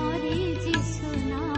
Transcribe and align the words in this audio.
मरीजी 0.00 0.74
सुना 0.92 1.49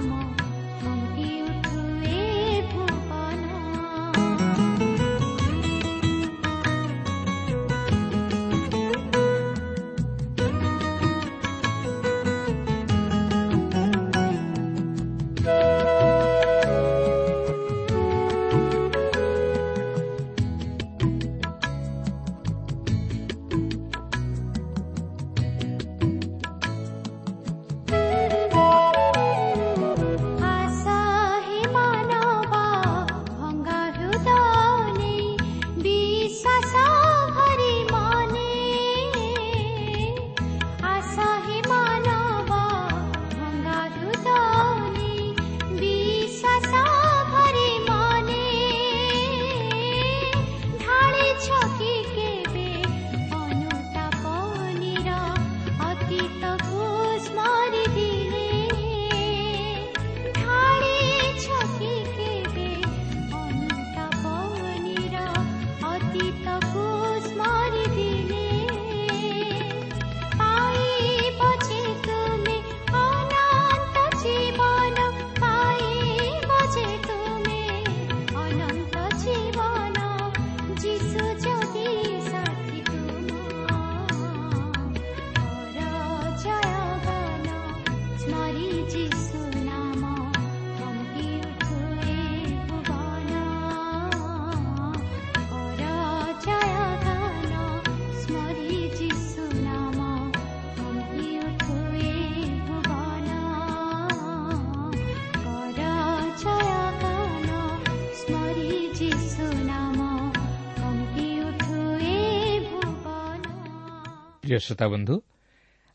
ପ୍ରିୟ 114.42 114.58
ଶ୍ରୋତାବନ୍ଧୁ 114.58 115.14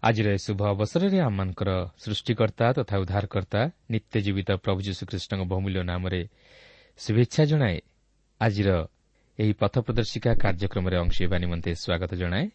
ଆଜିର 0.03 0.27
ଏ 0.31 0.37
ଶୁଭ 0.37 0.59
ଅବସରରେ 0.71 1.19
ଆମମାନଙ୍କର 1.19 1.69
ସୃଷ୍ଟିକର୍ତ୍ତା 1.99 2.65
ତଥା 2.77 2.95
ଉଦ୍ଧାରକର୍ତ୍ତା 3.03 3.61
ନିତ୍ୟଜୀବିତ 3.91 4.49
ପ୍ରଭୁ 4.63 4.79
ଯୀଶୁଖ୍ରୀଷ୍ଟଙ୍କ 4.81 5.41
ବହୁମୂଲ୍ୟ 5.51 5.81
ନାମରେ 5.83 6.21
ଶୁଭେଚ୍ଛା 6.99 7.43
ଜଣାଏ। 7.45 7.77
ଆଜିର 8.41 8.69
ଏହି 9.39 9.53
ପଥ 9.53 9.73
ପ୍ରଦର୍ଶିକା 9.85 10.31
କାର୍ଯ୍ୟକ୍ରମରେ 10.43 10.95
ଅଂଶ 10.97 11.15
ହେବା 11.21 11.37
ନିମନ୍ତେ 11.43 11.71
ସ୍ୱାଗତ 11.75 12.11
ଜଣାଏ। 12.15 12.45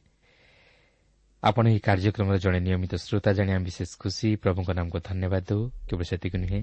ଆପଣ 1.42 1.64
ଏହି 1.68 1.80
କାର୍ଯ୍ୟକ୍ରମର 1.80 2.36
ଜଣେ 2.38 2.58
ନିୟମିତ 2.60 2.92
ଶ୍ରୋତା 2.96 3.30
ଜାଣି 3.32 3.50
ଆମେ 3.52 3.64
ବିଶେଷ 3.64 3.90
ଖୁସି 4.00 4.28
ପ୍ରଭୁଙ୍କ 4.42 4.70
ନାମକୁ 4.78 4.98
ଧନ୍ୟବାଦ 5.08 5.42
ଦେଉ 5.48 5.62
କେବଳ 5.88 6.04
ସେତିକି 6.10 6.38
ନୁହେଁ। 6.38 6.62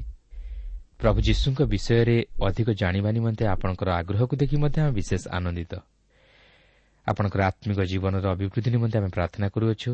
ପ୍ରଭୁ 0.99 1.17
ଯୀଶୁଙ୍କ 1.21 1.59
ବିଷୟରେ 1.69 2.17
ଅଧିକ 2.47 2.67
ଜାଣିବା 2.81 3.09
ନିମନ୍ତେ 3.11 3.43
ଆପଣଙ୍କର 3.45 3.89
ଆଗ୍ରହକୁ 3.99 4.33
ଦେଖି 4.41 4.55
ମଧ୍ୟ 4.57 4.77
ଆମେ 4.81 4.91
ବିଶେଷ 4.91 5.21
ଆନନ୍ଦିତ। 5.37 5.73
ଆପଣଙ୍କର 7.09 7.41
ଆତ୍ମିକ 7.49 7.79
ଜୀବନର 7.91 8.25
ଅଭିବୃଦ୍ଧି 8.35 8.69
ନିମନ୍ତେ 8.75 8.95
ଆମେ 8.99 9.09
ପ୍ରାର୍ଥନା 9.09 9.47
କରୁଅଛୁ। 9.55 9.91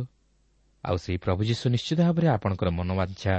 ଆଉ 0.84 0.96
ସେହି 1.04 1.18
ପ୍ରଭୁ 1.18 1.42
ଯୀଶୁ 1.50 1.66
ନିଶ୍ଚିତ 1.76 2.00
ଭାବରେ 2.08 2.28
ଆପଣଙ୍କର 2.36 2.70
ମନୋବାଞ୍ଛା 2.80 3.34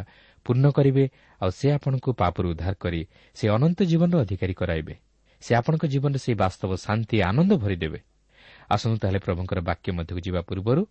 ପୂର୍ଣ୍ଣ 0.47 0.67
କରିବେ 0.71 1.05
ଆଉ 1.41 1.51
ସେ 1.59 1.67
ଆପଣଙ୍କୁ 1.77 2.11
ପାପରୁ 2.13 2.47
ଉଦ୍ଧାର 2.53 2.75
କରି 2.75 3.01
ସେ 3.37 3.45
ଅନନ୍ତ 3.49 3.79
ଜୀବନର 3.83 4.17
ଅଧିକାରୀ 4.25 4.55
କରାଇବେ। 4.55 4.95
ସେ 5.43 5.51
ଆପଣଙ୍କ 5.55 5.85
ଜୀବନରେ 5.87 6.19
ସେହି 6.19 6.37
ବାସ୍ତବ 6.43 6.71
ଶାନ୍ତି 6.77 7.17
ଆନନ୍ଦ 7.23 7.53
ଭରିଦେବେ। 7.63 7.99
ଆସନ୍ତୁ 8.71 8.97
ତାହେଲେ 8.99 9.19
ପ୍ରଭୁଙ୍କର 9.19 9.59
ବାକ୍ୟ 9.61 9.89
ମଧ୍ୟକୁ 9.93 10.21
ଯିବା 10.21 10.41
ପୂର୍ବରୁ 10.41 10.83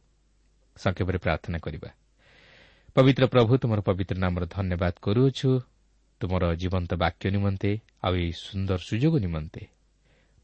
ସଂକ୍ଷେପରେ 0.78 1.18
ପ୍ରାର୍ଥନା 1.18 1.58
କରିବା। 1.58 1.90
ପବିତ୍ର 2.96 3.24
ପ୍ରଭୁ 3.28 3.52
ତୁମର 3.58 3.80
ପବିତ୍ର 3.82 4.18
ନାମର 4.18 4.44
ଧନ୍ୟବାଦ 4.46 4.94
କରୁଅଛୁ। 5.02 5.50
ତୁମର 6.22 6.44
ଜୀବନ୍ତ 6.56 6.92
ବାକ୍ୟ 6.96 7.26
ନିମନ୍ତେ 7.36 7.72
ଆଉ 8.04 8.14
ଏହି 8.16 8.32
ସୁନ୍ଦର 8.46 8.78
ସୁଯୋଗ 8.78 9.14
ନିମନ୍ତେ। 9.20 9.62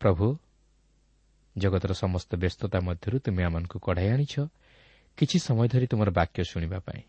ପ୍ରଭୁ 0.01 0.25
ଜଗତର 1.57 1.93
ସମସ୍ତ 1.93 2.35
ବ୍ୟସ୍ତତା 2.35 2.79
ମଧ୍ୟରୁ 2.79 3.19
ତୁମେ 3.19 3.43
ଆମମାନଙ୍କୁ 3.43 3.79
କଢ଼ାଇ 3.79 4.09
ଆଣିଛ। 4.09 4.35
କିଛି 5.17 5.37
ସମୟ 5.39 5.67
ଧରି 5.67 5.87
ତୁମର 5.87 6.09
ବାକ୍ୟ 6.09 6.43
ଶୁଣିବା 6.43 6.79
ପାଇଁ। 6.79 7.01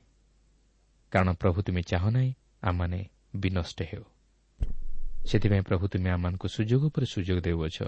କାରଣ 1.13 1.33
ପ୍ରଭୁ 1.33 1.63
ତୁମେ 1.63 1.83
ଚାହଁ 1.83 2.11
ନାହିଁ 2.11 2.35
ଆମମାନେ 2.63 3.07
ବିନଷ୍ଟ 3.37 3.83
ହେଉ। 3.83 4.05
ସେଥିପାଇଁ 5.27 5.63
ପ୍ରଭୁ 5.63 5.89
ତୁମେ 5.89 6.11
ଆମମାନଙ୍କୁ 6.11 6.49
ସୁଯୋଗ 6.49 6.83
ଉପରେ 6.85 7.07
ସୁଯୋଗ 7.07 7.41
ଦେଉଅଛ। 7.41 7.79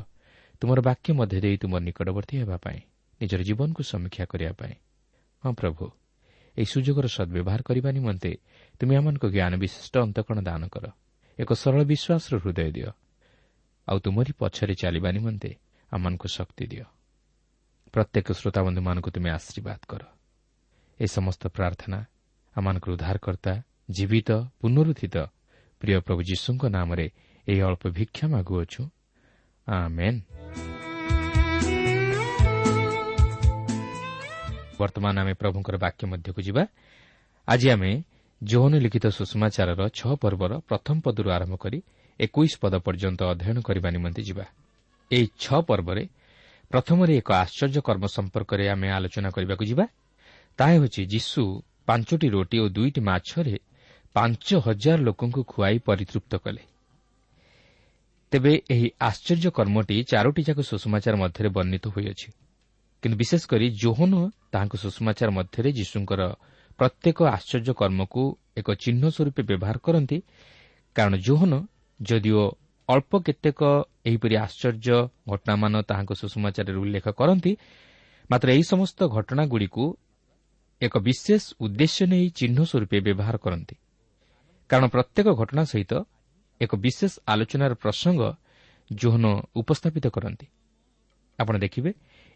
ତୁମର 0.61 0.81
ବାକ୍ୟ 0.81 1.12
ମଧ୍ୟ 1.12 1.41
ଦେଇ 1.41 1.56
ତୁମର 1.56 1.81
ନିକଟବର୍ତ୍ତୀ 1.81 2.35
ହେବା 2.39 2.57
ପାଇଁ 2.57 2.81
ନିଜର 3.21 3.41
ଜୀବନକୁ 3.43 3.83
ସମୀକ୍ଷା 3.83 4.25
କରିବା 4.25 4.53
ପାଇଁ। 4.53 4.75
ହଁ 5.45 5.53
ପ୍ରଭୁ 5.53 5.85
ଏହି 6.57 6.67
ସୁଯୋଗର 6.67 7.07
ସଦ୍ବ୍ୟବହାର 7.07 7.61
କରିବା 7.62 7.91
ନିମନ୍ତେ 7.91 8.33
ତୁମେ 8.81 8.97
ଆମମାନଙ୍କୁ 8.97 9.29
ଜ୍ଞାନ 9.29 9.53
ବିଶିଷ୍ଟ 9.57 9.95
ଅନ୍ତକରଣ 9.99 10.39
ଦାନ 10.41 10.62
କର। 10.69 10.85
ଏକ 11.39 11.50
ସରଳ 11.53 11.81
ବିଶ୍ୱାସର 11.85 12.35
ହୃଦୟ 12.39 12.71
ଦିଅ। 12.73 12.91
ଆଉ 13.89 13.99
ତୁମରି 13.99 14.33
ପଛରେ 14.39 14.75
ଚାଲିବା 14.75 15.11
ନିମନ୍ତେ 15.12 15.50
ଆମମାନଙ୍କୁ 15.94 16.29
ଶକ୍ତି 16.29 16.64
ଦିଅ। 16.67 16.85
ପ୍ରତ୍ୟେକ 17.94 18.26
ଶ୍ରୋତାବନ୍ଧୁମାନଙ୍କୁ 18.32 19.11
ତୁମେ 19.11 19.31
ଆଶୀର୍ବାଦ 19.31 19.81
କର। 19.88 20.02
ଏ 21.00 21.06
ସମସ୍ତ 21.06 21.43
ପ୍ରାର୍ଥନା 21.49 21.99
ଆମମାନଙ୍କର 22.56 22.91
ଉଦ୍ଧାରକର୍ତ୍ତା 22.93 23.52
ଜୀବିତ 23.91 24.31
ପୁନରୁଦ୍ଧିତ 24.61 25.17
ପ୍ରିୟ 25.81 26.00
ପ୍ରଭୁ 26.00 26.20
ଯୀଶୁଙ୍କ 26.23 26.62
ନାମରେ 26.67 27.06
ଏହି 27.49 27.61
ଅଳ୍ପ 27.61 27.82
ଭିକ୍ଷା 27.88 28.26
ମାଗୁଅଛୁ। 28.29 28.82
ବର୍ତ୍ତମାନ 34.79 35.14
ଆମେ 35.19 35.35
ପ୍ରଭୁଙ୍କର 35.35 35.76
ବାକ୍ୟ 35.76 36.02
ମଧ୍ୟକୁ 36.06 36.40
ଯିବା। 36.43 36.62
ଆଜି 37.49 37.67
ଆମେ 37.70 37.90
ଯୌନ 38.43 38.73
ଲିଖିତ 38.75 39.06
ସୁଷମାଚାରର 39.06 39.82
ଛଅ 39.88 40.12
ପର୍ବର 40.17 40.52
ପ୍ରଥମ 40.58 40.97
ପଦରୁ 41.00 41.29
ଆରମ୍ଭ 41.31 41.55
କରି 41.56 41.79
ଏକୋଇଶ 42.20 42.52
ପଦ 42.61 42.75
ପର୍ଯ୍ୟନ୍ତ 42.87 43.20
ଅଧ୍ୟୟନ 43.23 43.56
କରିବା 43.62 43.88
ନିମନ୍ତେ 43.90 44.23
ଯିବା। 44.23 44.44
ଏହି 45.11 45.27
ଛଅ 45.39 45.61
ପର୍ବରେ 45.61 46.09
ପ୍ରଥମରେ 46.71 47.12
ଏକ 47.17 47.33
ଆଶ୍ଚର୍ଯ୍ୟ 47.33 47.81
କର୍ମ 47.81 48.05
ସମ୍ପର୍କରେ 48.06 48.69
ଆମେ 48.69 48.89
ଆଲୋଚନା 48.91 49.31
କରିବାକୁ 49.31 49.65
ଯିବା। 49.65 49.85
ତାହା 50.59 50.73
ହେଉଛି 50.73 51.03
ଯୀଶୁ 51.06 51.62
ପାଞ୍ଚଟି 51.87 52.29
ରୋଟି 52.29 52.59
ଓ 52.59 52.69
ଦୁଇଟି 52.69 53.01
ମାଛରେ 53.01 53.59
ପାଞ୍ଚ 54.15 54.49
ହଜାର 54.67 54.99
ଲୋକଙ୍କୁ 55.01 55.41
ଖୁଆଇ 55.45 55.79
ପରିତୃପ୍ତ 55.79 56.33
କଲେ। 56.37 56.62
ତେବେ 58.33 58.53
ଏହି 58.71 58.89
ଆଶ୍ଚର୍ଯ୍ୟ 59.01 59.51
କର୍ମଟି 59.51 59.97
ଚାରୋଟି 60.03 60.43
ଯାକ 60.43 60.59
ସୁଷମାଚାର 60.61 61.15
ମଧ୍ୟରେ 61.17 61.49
ବର୍ଣ୍ଣିତ 61.49 61.85
ହୋଇଅଛି। 61.89 62.29
କିନ୍ତୁ 63.03 63.17
ବିଶେଷ 63.19 63.43
କରି 63.47 63.67
ଜୋହନ 63.71 64.12
ତାହାଙ୍କ 64.53 64.75
ସୁଷମାଚାର 64.77 65.31
ମଧ୍ୟରେ 65.31 65.71
ଯୀଶୁଙ୍କର 65.73 66.21
ପ୍ରତ୍ୟେକ 66.79 67.19
ଆଶ୍ଚର୍ଯ୍ୟ 67.37 67.73
କର୍ମକୁ 67.75 68.23
ଏକ 68.57 68.69
ଚିହ୍ନ 68.75 69.03
ସ୍ୱରୂପେ 69.11 69.43
ବ୍ୟବହାର 69.43 69.77
କରନ୍ତି। 69.79 70.19
କାରଣ 70.97 71.15
ଜୋହନ 71.17 71.53
ଯଦିଓ 72.03 72.43
ଅଳ୍ପ 72.89 73.13
କେତେକ 73.27 73.61
ଏହିପରି 74.05 74.35
ଆଶ୍ଚର୍ଯ୍ୟ 74.37 74.97
ଘଟଣାମାନ 75.29 75.75
ତାହାଙ୍କ 75.83 76.13
ସୁଷମାଚାରରେ 76.13 76.79
ଉଲ୍ଲେଖ 76.79 77.07
କରନ୍ତି 77.11 77.53
ମାତ୍ର 78.31 78.49
ଏହି 78.51 78.65
ସମସ୍ତ 78.73 78.99
ଘଟଣାଗୁଡ଼ିକୁ 79.09 79.85
ଏକ 80.83 80.95
ବିଶେଷ 80.99 81.43
ଉଦ୍ଦେଶ୍ୟ 81.61 82.07
ନେଇ 82.07 82.27
ଚିହ୍ନ 82.31 82.59
ସ୍ୱରୂପେ 82.65 82.99
ବ୍ୟବହାର 83.01 83.37
କରନ୍ତି। 83.37 83.75
କାରଣ 84.71 84.87
ପ୍ରତ୍ୟେକ 84.89 85.27
ଘଟଣା 85.41 85.63
ସହିତ 85.65 85.93
ଏକ 86.61 86.73
ବିଶେଷ 86.77 87.13
ଆଲୋଚନାର 87.27 87.73
ପ୍ରସଙ୍ଗ 87.75 88.23
ଜୋହନ 88.93 89.25
ଉପସ୍ଥାପିତ 89.55 90.07
କରନ୍ତି। 90.07 90.47
ଆପଣ 91.39 91.55
ଦେଖିବେ 91.59 91.91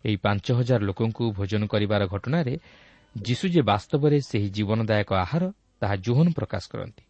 ଏହି 0.05 0.17
ପାଞ୍ଚ 0.17 0.47
ହଜାର 0.53 0.81
ଲୋକଙ୍କୁ 0.85 1.25
ଭୋଜନ 1.33 1.63
କରିବାର 1.67 2.03
ଘଟଣାରେ 2.07 2.55
ଯୀଶୁ 3.17 3.45
ଯେ 3.49 3.63
ବାସ୍ତବରେ 3.63 4.19
ସେହି 4.21 4.49
ଜୀବନଦାୟକ 4.51 5.11
ଆହାର 5.25 5.43
ତାହା 5.81 5.97
ଜୋହନ 5.97 6.27
ପ୍ରକାଶ 6.33 6.63
କରନ୍ତି। 6.73 7.08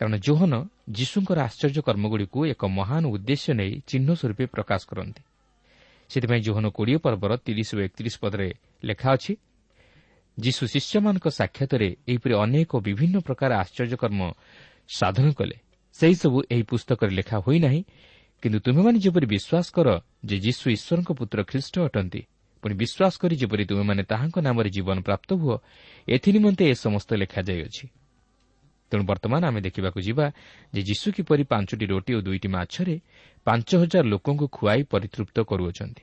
କାରଣ 0.00 0.16
ଜୋହନ 0.16 0.52
ଯୀଶୁଙ୍କର 0.96 1.38
ଆଶ୍ଚର୍ଯ୍ୟ 1.48 1.80
କର୍ମଗୁଡ଼ିକୁ 1.84 2.38
ଏକ 2.52 2.62
ମହାନ 2.78 3.02
ଉଦ୍ଦେଶ୍ୟ 3.14 3.52
ନେଇ 3.60 3.72
ଚିହ୍ନ 3.88 4.08
ସ୍ୱରୂପେ 4.20 4.44
ପ୍ରକାଶ 4.54 4.80
କରନ୍ତି। 4.90 5.22
ସେଥିପାଇଁ 6.10 6.40
ଜୋହନ 6.46 6.66
କୋଡ଼ିଏ 6.76 6.98
ପର୍ବର 7.04 7.32
ତିରିଶ 7.44 7.68
ଓ 7.76 7.78
ଏକତିରିଶ 7.86 8.14
ପଦରେ 8.24 8.48
ଲେଖା 8.88 9.08
ଅଛି 9.16 9.32
ଯୀଶୁ 10.38 10.62
ଶିଷ୍ୟମାନଙ୍କ 10.72 11.26
ସାକ୍ଷାତରେ 11.38 11.88
ଏହିପରି 12.10 12.34
ଅନେକ 12.44 12.70
ବିଭିନ୍ନ 12.86 13.16
ପ୍ରକାର 13.26 13.50
ଆଶ୍ଚର୍ଯ୍ୟକର୍ମ 13.62 14.20
ସାଧନ 14.88 15.26
କଲେ। 15.38 15.56
ସେହିସବୁ 15.98 16.38
ଏହି 16.54 16.64
ପୁସ୍ତକରେ 16.70 17.12
ଲେଖା 17.18 17.36
ହୋଇନାହିଁ 17.44 17.80
କିନ୍ତୁ 18.42 18.58
ତୁମେମାନେ 18.64 18.98
ଯେପରି 19.04 19.26
ବିଶ୍ୱାସ 19.34 19.66
କର 19.76 19.88
ଯେ 20.28 20.36
ଯୀଶୁ 20.46 20.64
ଈଶ୍ୱରଙ୍କ 20.76 21.10
ପୁତ୍ର 21.18 21.38
ଖ୍ରୀଷ୍ଟ 21.50 21.74
ଅଟନ୍ତି 21.86 22.20
ପୁଣି 22.62 22.74
ବିଶ୍ୱାସ 22.82 23.14
କରି 23.20 23.34
ଯେପରି 23.40 23.64
ତୁମେମାନେ 23.70 24.02
ତାହାଙ୍କ 24.10 24.36
ନାମରେ 24.46 24.70
ଜୀବନ 24.76 24.96
ପ୍ରାପ୍ତ 25.08 25.28
ହୁଅ 25.40 25.56
ଏଥିନିମନ୍ତେ 26.08 26.64
ଏ 26.72 26.74
ସମସ୍ତ 26.84 27.10
ଲେଖାଯାଇଅଛି 27.22 27.84
ତେଣୁ 28.90 29.02
ବର୍ତ୍ତମାନ 29.04 29.42
ଆମେ 29.46 29.60
ଦେଖିବାକୁ 29.60 29.98
ଯିବା 30.00 30.26
ଯେ 30.72 30.80
ଯୀଶୁ 30.82 31.06
କିପରି 31.16 31.42
ପାଞ୍ଚଟି 31.52 31.84
ରୋଟି 31.92 32.12
ଓ 32.14 32.20
ଦୁଇଟି 32.20 32.48
ମାଛରେ 32.48 32.96
ପାଞ୍ଚ 33.46 33.68
ହଜାର 33.82 34.04
ଲୋକଙ୍କୁ 34.12 34.46
ଖୁଆଇ 34.56 34.82
ପରିତୃପ୍ତ 34.92 35.36
କରୁଅଛନ୍ତି। 35.50 36.02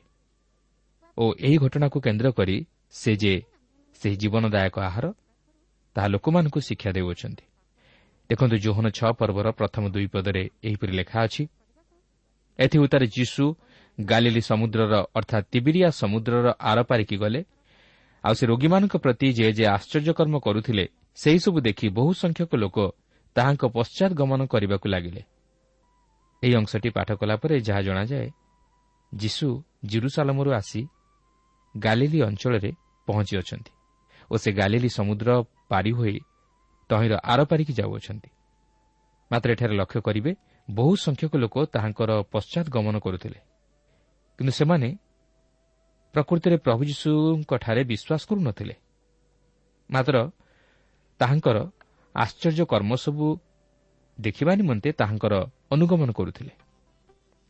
ଓ 1.18 1.24
ଏହି 1.40 1.58
ଘଟଣାକୁ 1.58 1.98
କେନ୍ଦ୍ର 2.06 2.28
କରି 2.32 2.58
ସେ 2.92 3.12
ଯେ 3.16 3.34
ସେହି 4.02 4.16
ଜୀବନଦାୟକ 4.16 4.76
ଆହାର 4.80 5.06
ତାହା 5.96 6.08
ଲୋକମାନଙ୍କୁ 6.08 6.60
ଶିକ୍ଷା 6.68 6.92
ଦେଉଅଛନ୍ତି। 6.98 7.46
ଦେଖନ୍ତୁ 8.30 8.56
ଜୋହନ 8.66 8.86
ଛଅ 8.90 9.10
ପର୍ବର 9.20 9.48
ପ୍ରଥମ 9.52 9.84
ଦୁଇ 9.90 10.08
ପଦରେ 10.14 10.44
ଏହିପରି 10.64 10.94
ଲେଖା 11.00 11.18
ଅଛି 11.28 11.44
ଏଥି 12.60 12.78
ଉତ୍ତାରେ 12.78 13.06
ଯୀଶୁ 13.08 13.44
ଗାଲିଲି 13.98 14.42
ସମୁଦ୍ରର 14.42 14.94
ଅର୍ଥାତ୍ 15.16 15.46
ତିବିରିଆ 15.52 15.90
ସମୁଦ୍ରର 16.02 16.48
ଆରପାରିକି 16.72 17.18
ଗଲେ। 17.18 17.42
ଆଉ 18.24 18.34
ସେ 18.34 18.44
ରୋଗୀମାନଙ୍କ 18.52 18.96
ପ୍ରତି 18.98 19.28
ଯେ 19.38 19.48
ଯେ 19.58 19.66
ଆଶ୍ଚର୍ଯ୍ୟକର୍ମ 19.68 20.36
କରୁଥିଲେ 20.40 20.86
ସେହିସବୁ 21.18 21.60
ଦେଖି 21.62 21.88
ବହୁ 21.90 22.12
ସଂଖ୍ୟକ 22.14 22.52
ଲୋକ 22.56 22.78
ତାହାଙ୍କ 23.36 23.64
ପଶ୍ଚାତ୍ 23.68 24.14
ଗମନ 24.14 24.42
କରିବାକୁ 24.46 24.88
ଲାଗିଲେ। 24.90 25.22
ଏହି 26.44 26.54
ଅଂଶଟି 26.56 26.90
ପାଠ 26.90 27.10
କଲାପରେ 27.12 27.56
ଯାହା 27.60 27.82
ଜଣାଯାଏ 27.82 28.30
ଯୀଶୁ 29.12 29.48
ଜିରୁସାଲମରୁ 29.86 30.52
ଆସି 30.52 30.82
ଗାଲିଲି 31.76 32.20
ଅଞ୍ଚଳରେ 32.22 32.72
ପହଞ୍ଚିଅଛନ୍ତି 33.08 33.72
ଓ 34.32 34.36
ସେ 34.38 34.50
ଗାଲିଲି 34.52 34.90
ସମୁଦ୍ର 34.90 35.30
ପାରି 35.70 35.92
ହୋଇ 35.92 36.18
ତହିଁର 36.90 37.14
ଆରପାରିକି 37.24 37.74
ଯାଉଅଛନ୍ତି। 37.74 38.30
ମାତ୍ର 39.32 39.48
ଏଠାରେ 39.52 39.74
ଲକ୍ଷ୍ୟ 39.76 40.02
କରିବେ 40.02 40.32
ବହୁ 40.68 40.92
ସଂଖ୍ୟକ 40.96 41.34
ଲୋକ 41.36 41.56
ତାହାଙ୍କର 41.74 42.12
ପଶ୍ଚାତ୍ 42.32 42.70
ଗମନ 42.70 42.96
କରୁଥିଲେ। 43.00 43.40
କିନ୍ତୁ 44.40 44.52
ସେମାନେ 44.52 44.90
ପ୍ରକୃତିରେ 46.14 46.58
ପ୍ରଭୁ 46.58 46.82
ଯୀଶୁଙ୍କଠାରେ 46.84 47.82
ବିଶ୍ୱାସ 47.84 48.22
କରୁନଥିଲେ। 48.30 48.76
ମାତ୍ର 49.90 50.16
ତାହାଙ୍କର 51.20 51.58
ଆଶ୍ଚର୍ଯ୍ୟ 52.16 52.66
କର୍ମ 52.66 52.92
ସବୁ 52.96 53.28
ଦେଖିବା 54.20 54.52
ନିମନ୍ତେ 54.56 54.90
ତାହାଙ୍କର 54.92 55.34
ଅନୁଗମନ 55.72 56.10
କରୁଥିଲେ। 56.12 56.54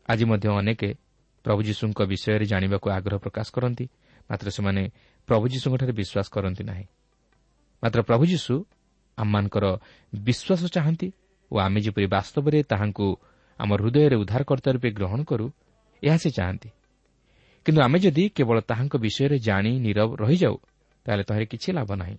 ଆଜି 0.10 0.26
ମଧ୍ୟ 0.26 0.48
ଅନେକ 0.60 0.82
ପ୍ରଭୁ 1.46 1.62
ଯୀଶୁଙ୍କ 1.62 2.00
ବିଷୟରେ 2.02 2.46
ଜାଣିବାକୁ 2.46 2.88
ଆଗ୍ରହ 2.90 3.18
ପ୍ରକାଶ 3.18 3.48
କରନ୍ତି 3.52 3.86
ମାତ୍ର 4.30 4.48
ସେମାନେ 4.50 4.84
ପ୍ରଭୁ 5.28 5.46
ଯୀଶୁଙ୍କଠାରେ 5.48 5.94
ବିଶ୍ୱାସ 5.94 6.28
କରନ୍ତି 6.32 6.64
ନାହିଁ। 6.64 6.86
ମାତ୍ର 7.84 8.00
ପ୍ରଭୁ 8.02 8.24
ଯୀଶୁ 8.26 8.56
ଆମମାନଙ୍କର 9.18 9.66
ବିଶ୍ୱାସ 10.14 10.62
ଚାହାନ୍ତି 10.68 11.10
ଓ 11.52 11.56
ଆମେ 11.58 11.80
ଯେପରି 11.82 12.08
ବାସ୍ତବରେ 12.08 12.60
ତାହାଙ୍କୁ 12.64 13.08
ଆମ 13.60 13.70
ହୃଦୟରେ 13.76 14.16
ଉଦ୍ଧାରକର୍ତ୍ତା 14.16 14.70
ରୂପେ 14.72 14.90
ଗ୍ରହଣ 14.92 15.20
କରୁ 15.24 15.48
ଏହା 16.04 16.18
ସେ 16.18 16.30
ଚାହାନ୍ତି। 16.30 16.70
କିନ୍ତୁ 17.66 17.82
ଆମେ 17.82 17.98
ଯଦି 18.00 18.24
କେବଳ 18.30 18.58
ତାହାଙ୍କ 18.62 18.94
ବିଷୟରେ 18.98 19.38
ଜାଣି 19.40 19.72
ନିରବ 19.80 20.10
ରହିଯାଉ 20.16 20.56
ତାହେଲେ 21.06 21.24
ତହିଁରେ 21.24 21.46
କିଛି 21.46 21.70
ଲାଭ 21.72 21.90
ନାହିଁ। 21.96 22.18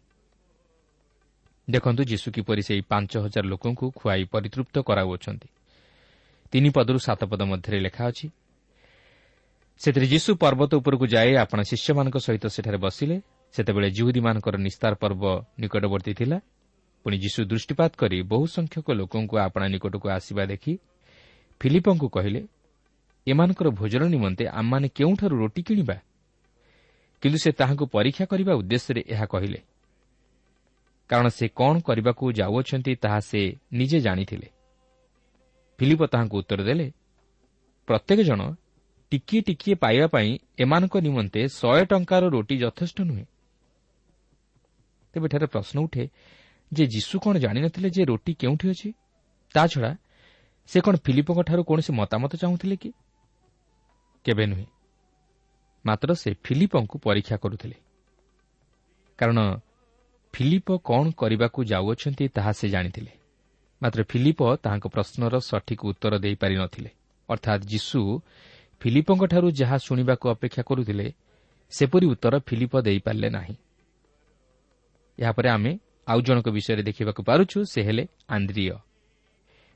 ଦେଖନ୍ତୁ 1.70 2.02
ଯୀଶୁ 2.04 2.28
କିପରି 2.32 2.62
ସେହି 2.62 2.82
ପାଞ୍ଚ 2.88 3.12
ହଜାର 3.24 3.44
ଲୋକଙ୍କୁ 3.46 3.86
ଖୁଆଇ 3.96 4.24
ପରିତୃପ୍ତ 4.24 4.74
କରାଉଅଛନ୍ତି। 4.78 5.48
ତିନି 6.52 6.70
ପଦରୁ 6.70 6.98
ସାତ 6.98 7.20
ପଦ 7.24 7.42
ମଧ୍ୟରେ 7.42 7.78
ଲେଖା 7.80 8.02
ଅଛି 8.08 8.26
ସେଥିରେ 9.80 10.06
ଯୀଶୁ 10.06 10.30
ପର୍ବତ 10.34 10.70
ଉପରକୁ 10.74 11.04
ଯାଇ 11.06 11.30
ଆପଣ 11.36 11.58
ଶିଷ୍ୟମାନଙ୍କ 11.62 12.16
ସହିତ 12.18 12.44
ସେଠାରେ 12.46 12.78
ବସିଲେ। 12.78 13.16
ସେତେବେଳେ 13.54 13.88
ଜିହୁଦୀମାନଙ୍କର 13.90 14.54
ନିସ୍ତାର 14.58 14.92
ପର୍ବ 14.94 15.22
ନିକଟବର୍ତ୍ତୀ 15.60 16.12
ଥିଲା। 16.14 16.38
ପୁଣି 17.04 17.16
ଯୀଶୁ 17.18 17.40
ଦୃଷ୍ଟିପାତ 17.44 17.92
କରି 17.96 18.18
ବହୁ 18.22 18.44
ସଂଖ୍ୟକ 18.46 18.86
ଲୋକଙ୍କୁ 19.00 19.34
ଆପଣା 19.38 19.66
ନିକଟକୁ 19.68 20.06
ଆସିବା 20.08 20.44
ଦେଖି 20.44 20.72
ଫିଲିପଙ୍କୁ 21.60 22.08
କହିଲେ 22.08 22.40
ଏମାନଙ୍କର 23.26 23.68
ଭୋଜନ 23.70 24.02
ନିମନ୍ତେ 24.08 24.44
ଆମମାନେ 24.48 24.88
କେଉଁଠାରୁ 24.88 25.34
ରୋଟି 25.38 25.62
କିଣିବା? 25.62 25.96
କିନ୍ତୁ 27.22 27.38
ସେ 27.38 27.50
ତାହାଙ୍କୁ 27.52 27.84
ପରୀକ୍ଷା 27.86 28.24
କରିବା 28.24 28.52
ଉଦ୍ଦେଶ୍ୟରେ 28.54 29.02
ଏହା 29.08 29.26
କହିଲେ। 29.26 29.58
କାରଣ 31.10 31.26
ସେ 31.28 31.46
କ'ଣ 31.58 31.74
କରିବାକୁ 31.80 32.24
ଯାଉଅଛନ୍ତି 32.40 32.92
ତାହା 33.02 33.20
ସେ 33.20 33.40
ନିଜେ 33.72 33.98
ଜାଣିଥିଲେ। 34.00 34.48
ଫିଲିପ 35.78 36.00
ତାହାଙ୍କୁ 36.12 36.36
ଉତ୍ତର 36.40 36.60
ଦେଲେ 36.68 36.86
ପ୍ରତ୍ୟେକ 37.88 38.20
ଜଣ 38.28 38.40
ଟିକିଏ 39.12 39.40
ଟିକିଏ 39.48 39.74
ପାଇବା 39.82 40.06
ପାଇଁ 40.14 40.30
ଏମାନଙ୍କ 40.62 40.94
ନିମନ୍ତେ 41.06 41.40
ଶହେ 41.58 41.82
ଟଙ୍କାର 41.90 42.22
ରୋଟି 42.34 42.54
ଯଥେଷ୍ଟ 42.62 42.98
ନୁହେଁ 43.08 43.24
ତେବେ 45.14 45.26
ଏଠାରେ 45.28 45.46
ପ୍ରଶ୍ନ 45.52 45.76
ଉଠେ 45.86 46.04
ଯେ 46.72 46.84
ଯୀଶୁ 46.94 47.14
କ'ଣ 47.24 47.34
ଜାଣିନଥିଲେ 47.44 47.88
ଯେ 47.96 48.02
ରୋଟି 48.10 48.32
କେଉଁଠି 48.40 48.66
ଅଛି? 48.72 48.88
ତାଛଡ଼ା 49.54 49.90
ସେ 50.68 50.78
କ'ଣ 50.84 50.94
ଫିଲିପଙ୍କଠାରୁ 51.04 51.62
କୌଣସି 51.68 51.92
ମତାମତ 52.00 52.32
ଚାହୁଁଥିଲେ 52.42 52.76
କି 52.82 52.90
କେବେ 54.26 54.44
ନୁହେଁ 54.50 54.66
ମାତ୍ର 55.84 56.10
ସେ 56.22 56.30
ଫିଲିପଙ୍କୁ 56.44 56.96
ପରୀକ୍ଷା 57.06 57.36
କରୁଥିଲେ। 57.42 57.76
କାରଣ 59.18 59.38
ଫିଲିପ 60.34 60.68
କ'ଣ 60.84 61.04
କରିବାକୁ 61.10 61.58
ଯାଉଅଛନ୍ତି 61.64 62.24
ତାହା 62.28 62.52
ସେ 62.52 62.66
ଜାଣିଥିଲେ। 62.68 63.12
ମାତ୍ର 63.82 64.00
ଫିଲିପ 64.02 64.40
ତାହାଙ୍କ 64.56 64.86
ପ୍ରଶ୍ନର 64.86 65.34
ସଠିକ୍ 65.40 65.84
ଉତ୍ତର 65.84 66.12
ଦେଇପାରିନଥିଲେ 66.18 66.90
ଅର୍ଥାତ୍ 67.28 67.62
ଯୀଶୁ 67.66 68.00
ଫିଲିପଙ୍କଠାରୁ 68.80 69.48
ଯାହା 69.50 69.76
ଶୁଣିବାକୁ 69.78 70.24
ଅପେକ୍ଷା 70.28 70.62
କରୁଥିଲେ 70.62 71.06
ସେପରି 71.72 72.06
ଉତ୍ତର 72.06 72.34
ଫିଲିପ 72.38 72.72
ଦେଇପାରିଲେ 72.80 73.28
ନାହିଁ। 73.30 73.54
ଏହାପରେ 75.18 75.48
ଆମେ 75.48 75.72
ଆଉ 76.08 76.20
ଜଣଙ୍କ 76.20 76.48
ବିଷୟରେ 76.48 76.82
ଦେଖିବାକୁ 76.82 77.20
ପାରୁଛୁ 77.22 77.58
ସେ 77.64 77.80
ହେଲେ 77.82 78.04
ଆନ୍ଦ୍ରିୟ। 78.28 78.76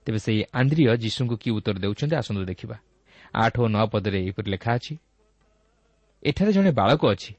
ତେବେ 0.06 0.18
ସେହି 0.18 0.42
ଆନ୍ଦ୍ରିୟ 0.52 0.84
ଯୀଶୁଙ୍କୁ 0.96 1.36
କି 1.36 1.48
ଉତ୍ତର 1.50 1.76
ଦେଉଛନ୍ତି 1.78 2.14
ଆସନ୍ତୁ 2.16 2.44
ଦେଖିବା। 2.44 2.76
ଆଠ 3.34 3.54
ଓ 3.60 3.66
ନଅ 3.68 3.84
ପଦରେ 3.86 4.18
ଏହିପରି 4.20 4.48
ଲେଖା 4.50 4.70
ଅଛି 4.74 4.94
ଏଠାରେ 6.22 6.52
ଜଣେ 6.52 6.70
ବାଳକ 6.70 7.02
ଅଛି। 7.06 7.32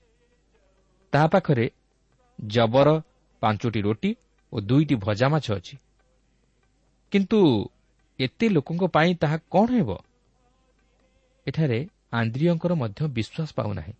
ତାହା 1.14 1.28
ପାଖରେ 1.28 1.66
ଜବର 2.40 3.02
ପାଞ୍ଚଟି 3.42 3.82
ରୋଟି 3.82 4.16
ଓ 4.54 4.60
ଦୁଇଟି 4.60 4.96
ଭଜା 4.96 5.28
ମାଛ 5.30 5.52
ଅଛି। 5.52 5.78
କିନ୍ତୁ 7.12 7.70
ଏତେ 8.20 8.50
ଲୋକଙ୍କ 8.50 8.84
ପାଇଁ 8.88 9.16
ତାହା 9.16 9.38
କ'ଣ 9.38 9.68
ହେବ? 9.70 9.90
ଏଠାରେ 11.48 11.88
ଆନ୍ଦ୍ରିୟଙ୍କର 12.12 12.74
ମଧ୍ୟ 12.74 13.08
ବିଶ୍ୱାସ 13.08 13.50
ପାଉନାହିଁ। 13.54 13.94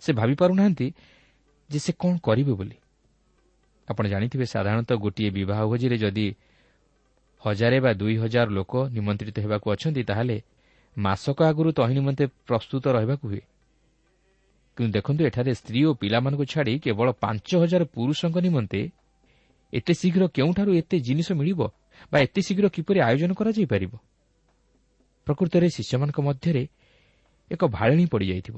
ସେ 0.00 0.12
ଭାବିପାରୁନାହାନ୍ତି 0.12 0.94
ଯେ 1.70 1.78
ସେ 1.78 1.92
କ'ଣ 1.92 2.18
କରିବେ 2.18 2.52
ବୋଲି। 2.52 2.76
ଆପଣ 3.88 4.06
ଜାଣିଥିବେ 4.06 4.44
ସାଧାରଣତଃ 4.44 4.96
ଗୋଟିଏ 4.96 5.30
ବିବାହ 5.30 5.66
ଭୋଜିରେ 5.66 5.96
ଯଦି 5.98 6.34
ହଜାରେ 7.44 7.80
ବା 7.80 7.92
ଦୁଇ 7.92 8.16
ହଜାର 8.16 8.48
ଲୋକ 8.48 8.72
ନିମନ୍ତ୍ରିତ 8.88 9.38
ହେବାକୁ 9.40 9.66
ଅଛନ୍ତି 9.70 10.02
ତାହେଲେ 10.02 10.42
ମାସକ 10.98 11.42
ଆଗରୁ 11.42 11.70
ତହିଁ 11.72 11.94
ନିମନ୍ତେ 11.94 12.26
ପ୍ରସ୍ତୁତ 12.26 12.84
ରହିବାକୁ 12.88 13.28
ହୁଏ। 13.28 13.40
କିନ୍ତୁ 14.80 14.92
ଦେଖନ୍ତୁ 14.92 15.24
ଏଠାରେ 15.26 15.52
ସ୍ତ୍ରୀ 15.54 15.80
ଓ 15.84 15.90
ପିଲାମାନଙ୍କୁ 15.94 16.44
ଛାଡ଼ି 16.44 16.74
କେବଳ 16.78 17.12
ପାଞ୍ଚ 17.12 17.48
ହଜାର 17.56 17.82
ପୁରୁଷଙ୍କ 17.84 18.36
ନିମନ୍ତେ 18.40 18.80
ଏତେ 19.72 19.92
ଶୀଘ୍ର 19.94 20.22
କେଉଁଠାରୁ 20.28 20.70
ଏତେ 20.74 20.96
ଜିନିଷ 21.00 21.28
ମିଳିବ 21.32 21.60
ବା 22.12 22.18
ଏତେ 22.20 22.40
ଶୀଘ୍ର 22.40 22.66
କିପରି 22.68 22.98
ଆୟୋଜନ 23.00 23.30
କରାଯାଇପାରିବ? 23.32 23.92
ପ୍ରକୃତରେ 25.26 25.68
ଶିଷ୍ୟମାନଙ୍କ 25.68 26.18
ମଧ୍ୟରେ 26.20 26.62
ଏକ 27.50 27.62
ଭାଳିଣୀ 27.66 28.06
ପଡ଼ିଯାଇଥିବ। 28.06 28.56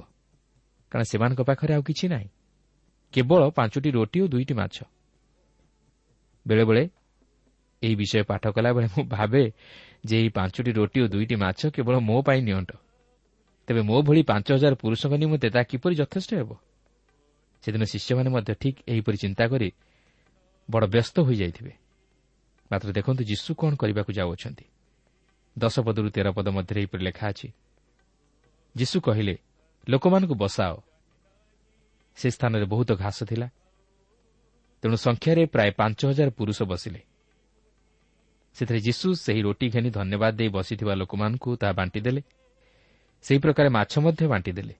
କାରଣ 0.92 1.02
ସେମାନଙ୍କ 1.02 1.40
ପାଖରେ 1.42 1.74
ଆଉ 1.74 1.82
କିଛି 1.82 2.06
ନାହିଁ। 2.08 2.28
କେବଳ 3.12 3.50
ପାଞ୍ଚଟି 3.50 3.90
ରୋଟି 3.90 4.18
ଓ 4.20 4.26
ଦୁଇଟି 4.26 4.54
ମାଛ। 4.54 4.76
ବେଳେବେଳେ 6.46 6.82
ଏହି 7.82 7.94
ବିଷୟ 7.94 8.22
ପାଠ 8.22 8.44
କଲାବେଳେ 8.48 8.86
ମୁଁ 8.86 9.04
ଭାବେ 9.04 9.44
ଯେ 10.06 10.16
ଏହି 10.18 10.28
ପାଞ୍ଚଟି 10.28 10.70
ରୋଟି 10.72 10.98
ଓ 11.02 11.06
ଦୁଇଟି 11.06 11.34
ମାଛ 11.34 11.60
କେବଳ 11.74 11.94
ମୋ 11.98 12.22
ପାଇଁ 12.22 12.40
ନିଅଣ୍ଟ। 12.42 12.81
ତେବେ 13.72 13.82
ମୋ 13.88 14.02
ଭଳି 14.04 14.22
ପାଞ୍ଚ 14.22 14.48
ହଜାର 14.52 14.74
ପୁରୁଷଙ୍କ 14.76 15.14
ନିମନ୍ତେ 15.16 15.48
ତାହା 15.48 15.64
କିପରି 15.64 15.94
ଯଥେଷ୍ଟ 15.96 16.30
ହେବ? 16.36 16.50
ସେଦିନ 17.64 17.82
ଶିଷ୍ୟମାନେ 17.88 18.28
ମଧ୍ୟ 18.36 18.52
ଠିକ୍ 18.60 18.78
ଏହିପରି 18.88 19.16
ଚିନ୍ତା 19.16 19.44
କରି 19.48 19.68
ବଡ଼ 20.68 20.84
ବ୍ୟସ୍ତ 20.92 21.16
ହୋଇଯାଇଥିବେ। 21.24 21.72
ମାତ୍ର 22.70 22.88
ଦେଖନ୍ତୁ 22.92 23.22
ଯୀଶୁ 23.24 23.50
କ'ଣ 23.56 23.72
କରିବାକୁ 23.80 24.10
ଯାଉଅଛନ୍ତି। 24.12 24.66
ଦଶ 25.56 25.74
ପଦରୁ 25.80 26.08
ତେର 26.10 26.28
ପଦ 26.36 26.46
ମଧ୍ୟରେ 26.48 26.78
ଏହିପରି 26.80 27.02
ଲେଖା 27.04 27.24
ଅଛି 27.28 27.48
ଯୀଶୁ 28.76 28.96
କହିଲେ 29.00 29.34
ଲୋକମାନଙ୍କୁ 29.88 30.34
ବସାଅ। 30.34 30.74
ସେ 32.16 32.28
ସ୍ଥାନରେ 32.30 32.64
ବହୁତ 32.64 32.90
ଘାସ 32.92 33.18
ଥିଲା। 33.24 33.48
ତେଣୁ 34.82 34.96
ସଂଖ୍ୟାରେ 34.96 35.42
ପ୍ରାୟ 35.46 35.70
ପାଞ୍ଚ 35.80 36.00
ହଜାର 36.06 36.28
ପୁରୁଷ 36.30 36.58
ବସିଲେ। 36.62 37.00
ସେଥିରେ 38.56 38.80
ଯୀଶୁ 38.80 39.08
ସେହି 39.14 39.40
ରୋଟି 39.42 39.66
ଘେନି 39.68 39.90
ଧନ୍ୟବାଦ 39.90 40.32
ଦେଇ 40.36 40.48
ବସିଥିବା 40.48 40.94
ଲୋକମାନଙ୍କୁ 40.94 41.50
ତାହା 41.56 41.72
ବାଣ୍ଟିଦେଲେ 41.72 42.22
ସେହି 43.22 43.40
ପ୍ରକାର 43.40 43.68
ମାଛ 43.68 43.98
ମଧ୍ୟ 43.98 44.26
ବାଣ୍ଟିଦେଲେ। 44.26 44.74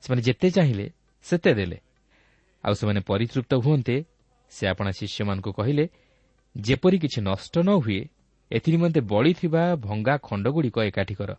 ସେମାନେ 0.00 0.22
ଯେତେ 0.22 0.50
ଚାହିଁଲେ 0.50 0.90
ସେତେ 1.22 1.54
ଦେଲେ। 1.54 1.78
ଆଉ 2.64 2.74
ସେମାନେ 2.74 3.00
ପରିତୃପ୍ତ 3.00 3.54
ହୁଅନ୍ତେ 3.54 4.04
ସେ 4.50 4.66
ଆପଣା 4.66 4.90
ଶିଷ୍ୟମାନଙ୍କୁ 4.90 5.52
କହିଲେ 5.52 5.88
ଯେପରି 6.56 6.98
କିଛି 6.98 7.20
ନଷ୍ଟ 7.22 7.58
ନ 7.58 7.70
ହୁଏ 7.70 8.08
ଏଥିନିମନ୍ତେ 8.52 9.00
ବଳିଥିବା 9.00 9.76
ଭଙ୍ଗା 9.76 10.18
ଖଣ୍ଡଗୁଡ଼ିକ 10.22 10.78
ଏକାଠି 10.78 11.14
କର। 11.14 11.34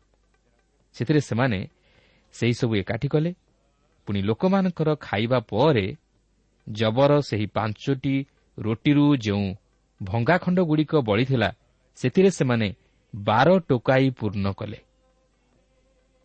ସେଥିରେ 0.93 1.19
ସେମାନେ 1.19 1.67
ସେହିସବୁ 2.33 2.75
ଏକାଠି 2.75 3.07
କଲେ। 3.07 3.35
ପୁଣି 4.07 4.21
ଲୋକମାନଙ୍କର 4.21 4.95
ଖାଇବା 4.95 5.39
ପରେ 5.39 5.95
ଜବର 6.69 7.19
ସେହି 7.19 7.45
ପାଞ୍ଚଟି 7.45 8.25
ରୋଟିରୁ 8.59 9.17
ଯେଉଁ 9.17 9.55
ଭଙ୍ଗା 10.03 10.37
ଖଣ୍ଡଗୁଡ଼ିକ 10.37 10.95
ବଳିଥିଲା 10.95 11.49
ସେଥିରେ 11.95 12.29
ସେମାନେ 12.29 12.75
ବାର 13.15 13.59
ଟୋକାଇ 13.59 14.09
ପୂର୍ଣ୍ଣ 14.09 14.51
କଲେ। 14.51 14.79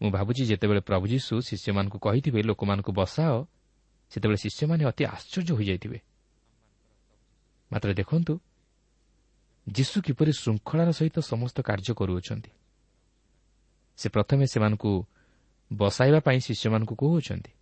ମୁଁ 0.02 0.10
ଭାବୁଛି 0.10 0.42
ଯେତେବେଳେ 0.44 0.80
ପ୍ରଭୁ 0.80 1.04
ଯୀଶୁ 1.06 1.34
ଶିଷ୍ୟମାନଙ୍କୁ 1.40 1.98
କହିଥିବେ 1.98 2.40
ଲୋକମାନଙ୍କୁ 2.42 2.92
ବସାଅ 2.92 3.44
ସେତେବେଳେ 4.10 4.36
ଶିଷ୍ୟମାନେ 4.36 4.84
ଅତି 4.84 5.02
ଆଶ୍ଚର୍ଯ୍ୟ 5.04 5.52
ହୋଇଯାଇଥିବେ। 5.54 5.98
ମାତ୍ର 7.70 7.88
ଦେଖନ୍ତୁ 7.94 8.34
ଯୀଶୁ 9.68 9.96
କିପରି 10.02 10.32
ଶୃଙ୍ଖଳାର 10.32 10.90
ସହିତ 10.90 11.16
ସମସ୍ତ 11.20 11.56
କାର୍ଯ୍ୟ 11.60 11.92
କରୁଅଛନ୍ତି। 11.94 12.50
ସେ 13.98 14.06
ପ୍ରଥମେ 14.08 14.44
ସେମାନଙ୍କୁ 14.46 14.92
ବସାଇବା 15.72 16.20
ପାଇଁ 16.20 16.38
ଶିଷ୍ୟମାନଙ୍କୁ 16.40 16.94
କହୁଅଛନ୍ତି। 16.94 17.52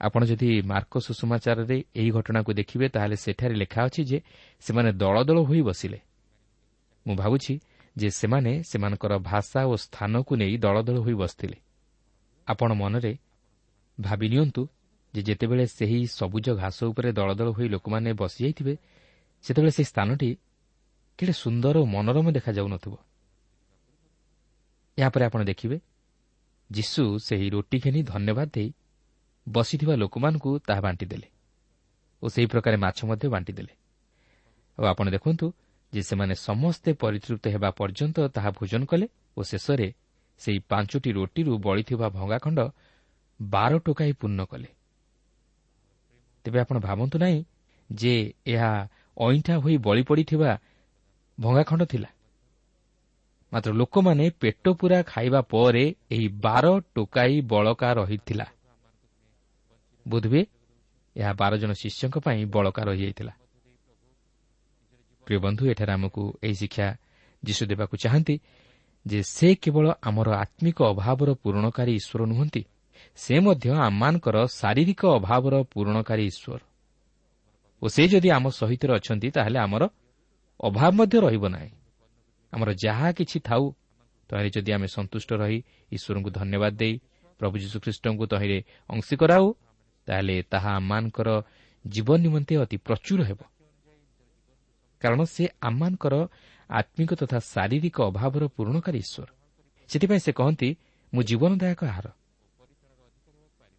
ଆପଣ 0.00 0.24
ଯଦି 0.24 0.62
ମାର୍କ 0.62 0.92
ସୁଷମାଚାରରେ 0.98 1.84
ଏହି 1.96 2.10
ଘଟଣାକୁ 2.10 2.50
ଦେଖିବେ 2.52 2.86
ତାହେଲେ 2.88 3.16
ସେଠାରେ 3.16 3.54
ଲେଖା 3.54 3.80
ଅଛି 3.84 4.02
ଯେ 4.04 4.18
ସେମାନେ 4.60 4.90
ଦଳ 4.92 5.16
ଦଳ 5.24 5.38
ହୋଇ 5.40 5.62
ବସିଲେ। 5.62 5.98
ମୁଁ 7.06 7.14
ଭାବୁଛି 7.16 7.54
ଯେ 7.96 8.08
ସେମାନେ 8.10 8.62
ସେମାନଙ୍କର 8.62 9.12
ଭାଷା 9.18 9.60
ଓ 9.66 9.74
ସ୍ଥାନକୁ 9.76 10.32
ନେଇ 10.36 10.56
ଦଳ 10.56 10.76
ଦଳ 10.82 10.96
ହୋଇ 10.98 11.14
ବସିଥିଲେ। 11.14 11.58
ଆପଣ 12.46 12.70
ମନରେ 12.72 13.12
ଭାବି 14.00 14.28
ନିଅନ୍ତୁ 14.28 14.62
ଯେ 15.14 15.20
ଯେତେବେଳେ 15.22 15.66
ସେହି 15.66 16.06
ସବୁଜ 16.06 16.46
ଘାସ 16.54 16.78
ଉପରେ 16.84 17.12
ଦଳ 17.12 17.30
ଦଳ 17.34 17.48
ହୋଇ 17.50 17.68
ଲୋକମାନେ 17.68 18.12
ବସିଯାଇଥିବେ 18.12 18.74
ସେତେବେଳେ 19.42 19.70
ସେହି 19.70 19.84
ସ୍ଥାନଟି 19.84 20.30
କେଡ଼େ 21.18 21.32
ସୁନ୍ଦର 21.32 21.74
ଓ 21.78 21.84
ମନୋରମ 21.84 22.26
ଦେଖାଯାଉନଥିବ। 22.32 22.94
ଏହାପରେ 24.98 25.24
ଆପଣ 25.24 25.40
ଦେଖିବେ 25.44 25.76
ଯୀଶୁ 26.70 27.02
ସେହି 27.18 27.46
ରୋଟି 27.50 27.76
ଘେନି 27.78 28.00
ଧନ୍ୟବାଦ 28.02 28.48
ଦେଇ 28.54 28.68
ବସିଥିବା 29.48 29.94
ଲୋକମାନଙ୍କୁ 29.94 30.50
ତାହା 30.58 30.80
ବାଣ୍ଟିଦେଲେ 30.80 31.28
ଓ 32.22 32.26
ସେହି 32.28 32.46
ପ୍ରକାର 32.46 32.74
ମାଛ 32.76 32.98
ମଧ୍ୟ 33.04 33.26
ବାଣ୍ଟିଦେଲେ। 33.28 33.72
ଆଉ 34.78 34.84
ଆପଣ 34.84 35.06
ଦେଖନ୍ତୁ 35.10 35.46
ଯେ 35.92 36.02
ସେମାନେ 36.02 36.34
ସମସ୍ତେ 36.34 36.90
ପରିତୃପ୍ତ 36.92 37.44
ହେବା 37.48 37.70
ପର୍ଯ୍ୟନ୍ତ 37.70 38.16
ତାହା 38.28 38.50
ଭୋଜନ 38.50 38.82
କଲେ 38.84 39.06
ଓ 39.36 39.40
ଶେଷରେ 39.42 39.88
ସେହି 40.40 40.58
ପାଞ୍ଚଟି 40.68 41.10
ରୋଟିରୁ 41.12 41.52
ବଳିଥିବା 41.58 42.06
ଭଙ୍ଗାଖଣ୍ଡ 42.08 42.60
ବାର 43.40 43.72
ଟୋକାଇ 43.78 44.12
ପୂର୍ଣ୍ଣ 44.12 44.40
କଲେ। 44.44 44.68
ତେବେ 46.44 46.58
ଆପଣ 46.60 46.76
ଭାବନ୍ତୁ 46.78 47.16
ନାହିଁ 47.18 47.44
ଯେ 47.90 48.14
ଏହା 48.46 48.88
ଅଇଁଠା 49.18 49.54
ହୋଇ 49.56 49.76
ବଳି 49.76 50.02
ପଡ଼ିଥିବା 50.02 50.50
ଭଙ୍ଗାଖଣ୍ଡ 51.40 51.82
ଥିଲା। 51.84 52.08
ମାତ୍ର 53.52 53.72
ଲୋକମାନେ 53.72 54.30
ପେଟ 54.40 54.64
ପୂରା 54.70 55.02
ଖାଇବା 55.02 55.40
ପରେ 55.42 55.84
ଏହି 56.10 56.28
ବାର 56.28 56.80
ଟୋକାଇ 56.94 57.40
ବଳକା 57.40 57.88
ରହିଥିଲା। 57.92 58.46
ବୋଧହୁଏ 60.08 60.42
ଏହା 61.16 61.32
ବାର 61.32 61.52
ଜଣ 61.56 61.72
ଶିଷ୍ୟଙ୍କ 61.72 62.16
ପାଇଁ 62.18 62.46
ବଳକା 62.46 62.82
ରହିଯାଇଥିଲା। 62.82 63.32
ପ୍ରିୟ 65.30 65.38
ବନ୍ଧୁ 65.46 65.64
ଏଠାରେ 65.72 65.92
ଆମକୁ 65.94 66.22
ଏହି 66.42 66.56
ଶିକ୍ଷା 66.60 66.86
ଯୀଶୁ 67.42 67.62
ଦେବାକୁ 67.70 67.94
ଚାହାନ୍ତି 68.02 68.34
ଯେ 69.06 69.18
ସେ 69.34 69.48
କେବଳ 69.62 69.86
ଆମର 70.02 70.28
ଆତ୍ମିକ 70.44 70.78
ଅଭାବର 70.92 71.28
ପୂରଣକାରୀ 71.42 71.92
ଈଶ୍ୱର 72.00 72.20
ନୁହନ୍ତି 72.32 72.62
ସେ 73.18 73.34
ମଧ୍ୟ 73.46 73.66
ଆମମାନଙ୍କର 73.86 74.36
ଶାରୀରିକ 74.58 75.02
ଅଭାବର 75.18 75.54
ପୂରଣକାରୀ 75.72 76.24
ଈଶ୍ୱର। 76.32 76.60
ଓ 77.82 77.86
ସେ 77.94 78.02
ଯଦି 78.12 78.28
ଆମ 78.36 78.44
ସହିତ 78.50 78.82
ଅଛନ୍ତି 78.98 79.28
ତାହେଲେ 79.36 79.58
ଆମର 79.66 79.82
ଅଭାବ 80.60 80.92
ମଧ୍ୟ 80.98 81.16
ରହିବ 81.24 81.44
ନାହିଁ। 81.54 81.70
ଆମର 82.52 82.68
ଯାହା 82.84 83.08
କିଛି 83.18 83.38
ଥାଉ 83.48 83.62
ତହିଁରେ 84.30 84.50
ଯଦି 84.56 84.70
ଆମେ 84.76 84.88
ସନ୍ତୁଷ୍ଟ 84.96 85.30
ରହି 85.42 85.58
ଈଶ୍ୱରଙ୍କୁ 85.92 86.30
ଧନ୍ୟବାଦ 86.38 86.72
ଦେଇ 86.82 86.94
ପ୍ରଭୁ 87.40 87.54
ଯୀଶୁଖ୍ରୀଷ୍ଟଙ୍କୁ 87.62 88.24
ତହିଁରେ 88.32 88.58
ଅଂଶୀ 88.90 89.14
କରାଉ 89.22 89.46
ତାହେଲେ 90.08 90.36
ତାହା 90.52 90.70
ଆମମାନଙ୍କର 90.78 91.28
ଜୀବନ 91.84 92.18
ନିମନ୍ତେ 92.24 92.54
ଅତି 92.62 92.76
ପ୍ରଚୁର 92.86 93.20
ହେବ। 93.30 93.40
କାରଣ 95.00 95.20
ସେ 95.24 95.44
ଆମମାନଙ୍କର 95.60 96.14
ଆତ୍ମିକ 96.70 97.10
ତଥା 97.14 97.38
ଶାରୀରିକ 97.38 97.96
ଅଭାବର 98.02 98.42
ପୂରଣକାରୀ 98.56 98.98
ଈଶ୍ୱର। 98.98 99.28
ସେଥିପାଇଁ 99.88 100.20
ସେ 100.20 100.32
କହନ୍ତି 100.32 100.68
ମୁଁ 101.12 101.22
ଜୀବନଦାୟକ 101.22 101.80
ଆହାର। 101.84 102.06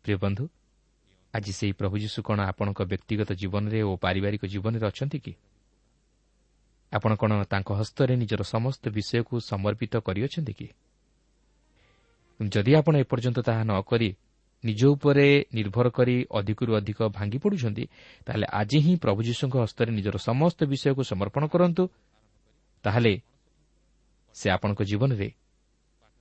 ପ୍ରିୟ 0.06 0.18
ବନ୍ଧୁ 0.18 0.44
ଆଜି 1.34 1.52
ସେହି 1.52 1.72
ପ୍ରଭୁ 1.72 1.96
ଯୀଶୁ 1.98 2.20
କ'ଣ 2.24 2.40
ଆପଣଙ୍କ 2.42 2.80
ବ୍ୟକ୍ତିଗତ 2.82 3.30
ଜୀବନରେ 3.34 3.80
ଓ 3.82 3.92
ପାରିବାରିକ 3.96 4.44
ଜୀବନରେ 4.46 4.86
ଅଛନ୍ତି 4.88 5.20
କି? 5.20 5.34
ଆପଣ 6.92 7.12
କ'ଣ 7.16 7.32
ତାଙ୍କ 7.44 7.70
ହସ୍ତରେ 7.72 8.14
ନିଜର 8.16 8.42
ସମସ୍ତ 8.44 8.84
ବିଷୟକୁ 8.90 9.36
ସମର୍ପିତ 9.40 9.94
କରିଅଛନ୍ତି 9.98 10.54
କି? 10.54 10.68
ଯଦି 12.40 12.72
ଆପଣ 12.76 12.94
ଏପର୍ଯ୍ୟନ୍ତ 12.96 13.40
ତାହା 13.40 13.64
ନ 13.64 13.82
କରି 13.82 14.10
ନିଜ 14.64 14.82
ଉପରେ 14.86 15.46
ନିର୍ଭର 15.54 15.90
କରି 15.90 16.16
ଅଧିକରୁ 16.32 16.72
ଅଧିକ 16.76 17.00
ଭାଙ୍ଗି 17.10 17.38
ପଡ଼ୁଛନ୍ତି 17.38 17.84
ତାହେଲେ 18.26 18.48
ଆଜି 18.52 18.80
ହିଁ 18.80 18.94
ପ୍ରଭୁ 18.96 19.20
ଯୀଶୁଙ୍କ 19.24 19.56
ହସ୍ତରେ 19.58 19.92
ନିଜର 19.92 20.16
ସମସ୍ତ 20.18 20.60
ବିଷୟକୁ 20.64 21.02
ସମର୍ପଣ 21.04 21.44
କରନ୍ତୁ 21.48 21.84
ତାହେଲେ 22.84 23.14
ସେ 24.36 24.48
ଆପଣଙ୍କ 24.50 24.82
ଜୀବନରେ 24.84 25.28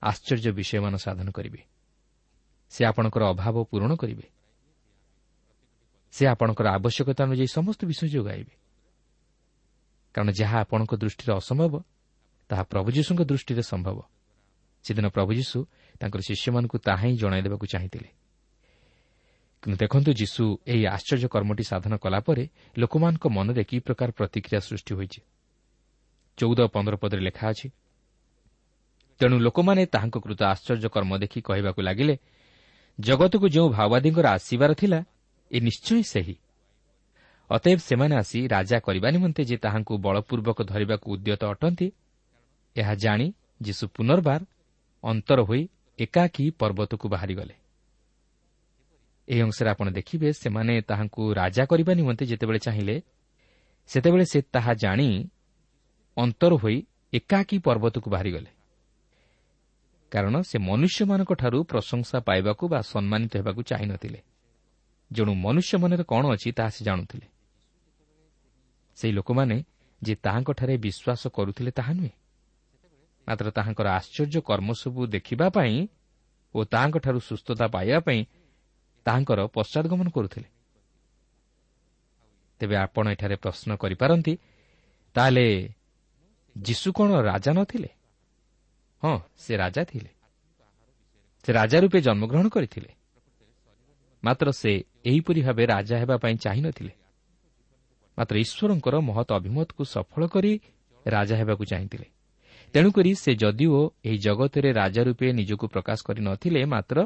ଆଶ୍ଚର୍ଯ୍ୟ 0.01 0.51
ବିଷୟମାନ 0.51 0.93
ସାଧନ 0.95 1.27
କରିବେ। 1.31 1.61
ସେ 2.69 2.81
ଆପଣଙ୍କର 2.85 3.23
ଅଭାବ 3.33 3.55
ପୂରଣ 3.63 3.91
କରିବେ। 3.95 4.25
ସେ 6.13 6.23
ଆପଣଙ୍କର 6.27 6.67
ଆବଶ୍ୟକତା 6.67 7.21
ଅନୁଯାୟୀ 7.23 7.47
ସମସ୍ତ 7.47 7.81
ବିଷୟ 7.85 8.07
ଯୋଗାଇବେ। 8.07 8.53
କାରଣ 10.13 10.29
ଯାହା 10.31 10.57
ଆପଣଙ୍କ 10.59 10.93
ଦୃଷ୍ଟିରେ 10.95 11.31
ଅସମ୍ଭବ 11.33 11.73
ତାହା 12.49 12.63
ପ୍ରଭୁ 12.63 12.87
ଯୀଶୁଙ୍କ 12.91 13.21
ଦୃଷ୍ଟିରେ 13.21 13.63
ସମ୍ଭବ। 13.63 13.97
ସେଦିନ 14.83 15.07
ପ୍ରଭୁ 15.07 15.31
ଯୀଶୁ 15.33 15.57
ତାଙ୍କର 15.99 16.21
ଶିଷ୍ୟମାନଙ୍କୁ 16.21 16.77
ତାହା 16.77 17.03
ହିଁ 17.07 17.15
ଜଣାଇ 17.17 17.41
ଦେବାକୁ 17.41 17.65
ଚାହିଁଥିଲେ। 17.65 18.20
ଦେଖନ୍ତୁ 19.63 20.11
ଯୀଶୁ 20.13 20.43
ଏହି 20.67 20.85
ଆଶ୍ଚର୍ଯ୍ୟ 20.85 21.27
କର୍ମଟି 21.27 21.63
ସାଧନ 21.63 21.93
କଲାପରେ 21.97 22.49
ଲୋକମାନଙ୍କ 22.77 23.25
ମନରେ 23.29 23.63
କି 23.63 23.79
ପ୍ରକାର 23.79 24.09
ପ୍ରତିକ୍ରିୟା 24.11 24.59
ସୃଷ୍ଟି 24.59 24.93
ହୋଇଛି। 24.95 25.21
ଚଉଦ 26.37 26.59
ପନ୍ଦର 26.73 26.95
ପଦରେ 26.97 27.21
ଲେଖା 27.21 27.45
ଅଛି 27.49 27.67
ତେଣୁ 29.21 29.37
ଲୋକମାନେ 29.39 29.85
ତାହାଙ୍କ 29.85 30.17
କୃତ 30.17 30.41
ଆଶ୍ଚର୍ଯ୍ୟ 30.43 30.89
କର୍ମ 30.89 31.11
ଦେଖି 31.17 31.39
କହିବାକୁ 31.41 31.81
ଲାଗିଲେ 31.81 32.15
ଜଗତକୁ 32.99 33.47
ଯେଉଁ 33.49 33.69
ଭାଓବାଦୀଙ୍କର 33.69 34.25
ଆସିବାର 34.27 34.71
ଥିଲା 34.73 34.99
ଏ 35.51 35.57
ନିଶ୍ଚୟ 35.61 36.01
ସେହି। 36.03 36.35
ଅତଏବ 37.49 37.79
ସେମାନେ 37.79 38.15
ଆସି 38.15 38.39
ରାଜା 38.47 38.77
କରିବା 38.79 39.07
ନିମନ୍ତେ 39.11 39.41
ଯେ 39.45 39.57
ତାହାଙ୍କୁ 39.57 39.93
ବଳପୂର୍ବକ 39.97 40.57
ଧରିବାକୁ 40.63 41.05
ଉଦ୍ୟତ 41.13 41.41
ଅଟନ୍ତି 41.53 41.87
ଏହା 42.75 42.93
ଜାଣି 42.95 43.27
ଯୀଶୁ 43.61 43.83
ପୁନର୍ବାର 43.87 44.41
ଅନ୍ତର 45.03 45.39
ହୋଇ 45.41 45.61
ଏକାକୀ 45.99 46.45
ପର୍ବତକୁ 46.59 47.05
ବାହାରିଗଲେ। 47.09 47.60
ଏହି 49.27 49.41
ଅଂଶରେ 49.41 49.69
ଆପଣ 49.69 49.89
ଦେଖିବେ 49.89 50.33
ସେମାନେ 50.33 50.81
ତାହାଙ୍କୁ 50.81 51.33
ରାଜା 51.33 51.65
କରିବା 51.65 51.93
ନିମନ୍ତେ 51.93 52.25
ଯେତେବେଳେ 52.25 52.59
ଚାହିଁଲେ 52.59 53.01
ସେତେବେଳେ 53.87 54.25
ସେ 54.25 54.41
ତାହା 54.41 54.73
ଜାଣି 54.73 55.29
ଅନ୍ତର 56.17 56.53
ହୋଇ 56.55 56.77
ଏକାକୀ 57.13 57.57
ପର୍ବତକୁ 57.59 58.09
ବାହାରିଗଲେ। 58.09 58.49
କାରଣ 60.11 60.41
ସେ 60.41 60.57
ମନୁଷ୍ୟମାନଙ୍କଠାରୁ 60.59 61.63
ପ୍ରଶଂସା 61.63 62.19
ପାଇବାକୁ 62.19 62.63
ବା 62.67 62.79
ସମ୍ମାନିତ 62.81 63.33
ହେବାକୁ 63.37 63.61
ଚାହିଁନଥିଲେ। 63.63 64.19
ଯେଣୁ 65.11 65.33
ମନୁଷ୍ୟ 65.35 65.77
ମନରେ 65.77 66.03
କ'ଣ 66.03 66.23
ଅଛି 66.33 66.51
ତାହା 66.51 66.69
ସେ 66.69 66.81
ଜାଣୁଥିଲେ। 66.85 67.27
ସେହି 68.95 69.13
ଲୋକମାନେ 69.13 69.63
ଯେ 70.03 70.15
ତାହାଙ୍କଠାରେ 70.15 70.77
ବିଶ୍ୱାସ 70.77 71.27
କରୁଥିଲେ 71.27 71.71
ତାହା 71.71 71.93
ନୁହେଁ। 71.93 72.13
ମାତ୍ର 73.27 73.51
ତାହାଙ୍କର 73.51 73.87
ଆଶ୍ଚର୍ଯ୍ୟ 73.87 74.41
କର୍ମ 74.41 74.73
ସବୁ 74.73 75.01
ଦେଖିବା 75.07 75.49
ପାଇଁ 75.49 75.87
ଓ 76.55 76.63
ତାହାଙ୍କଠାରୁ 76.63 77.19
ସୁସ୍ଥତା 77.19 77.67
ପାଇବା 77.67 77.99
ପାଇଁ 77.99 78.25
ତାହାଙ୍କର 79.05 79.39
ପଶ୍ଚାଦଗମନ 79.47 80.07
କରୁଥିଲେ। 80.09 80.49
ତେବେ 82.59 82.75
ଆପଣ 82.75 83.05
ଏଠାରେ 83.11 83.35
ପ୍ରଶ୍ନ 83.35 83.69
କରିପାରନ୍ତି 83.75 84.33
ତାହେଲେ 85.15 85.45
ଯୀଶୁ 86.55 86.87
କ'ଣ 86.93 87.09
ରାଜା 87.21 87.51
ନଥିଲେ? 87.53 87.89
ହଁ 89.03 89.15
ସେ 89.37 89.53
ରାଜା 89.57 89.83
ଥିଲେ। 89.83 90.11
ସେ 91.45 91.49
ରାଜା 91.53 91.77
ରୂପେ 91.79 91.99
ଜନ୍ମଗ୍ରହଣ 92.01 92.47
କରିଥିଲେ। 92.49 92.91
ମାତ୍ର 94.23 94.47
ସେ 94.51 94.71
ଏହିପରି 95.05 95.41
ଭାବେ 95.41 95.63
ରାଜା 95.65 95.95
ହେବା 95.97 96.15
ପାଇଁ 96.17 96.35
ଚାହିଁନଥିଲେ 96.37 96.93
ମାତ୍ର 98.17 98.35
ଈଶ୍ୱରଙ୍କର 98.37 98.95
ମହତ 98.99 99.29
ଅଭିମତକୁ 99.33 99.83
ସଫଳ 99.85 100.21
କରି 100.27 100.51
ରାଜା 101.07 101.35
ହେବାକୁ 101.37 101.63
ଚାହିଁଥିଲେ। 101.65 102.07
ତେଣୁକରି 102.73 103.11
ସେ 103.15 103.31
ଯଦିଓ 103.35 103.79
ଏହି 104.05 104.17
ଜଗତରେ 104.17 104.69
ରାଜା 104.71 105.01
ରୂପେ 105.03 105.27
ନିଜକୁ 105.33 105.65
ପ୍ରକାଶ 105.67 105.99
କରିନଥିଲେ 106.07 106.61
ମାତ୍ର 106.65 106.97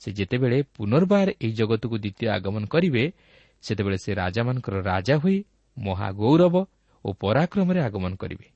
ସେ 0.00 0.12
ଯେତେବେଳେ 0.12 0.62
ପୁନର୍ବାର 0.62 1.28
ଏହି 1.40 1.52
ଜଗତକୁ 1.52 1.96
ଦ୍ୱିତୀୟ 1.98 2.26
ଆଗମନ 2.28 2.64
କରିବେ 2.66 3.04
ସେତେବେଳେ 3.62 3.96
ସେ 3.96 4.10
ରାଜାମାନଙ୍କର 4.14 4.74
ରାଜା 4.82 5.16
ହୋଇ 5.16 5.44
ମହାଗୌରବ 5.76 6.54
ଓ 7.04 7.12
ପରାକ୍ରମରେ 7.12 7.80
ଆଗମନ 7.80 8.12
କରିବେ 8.14 8.46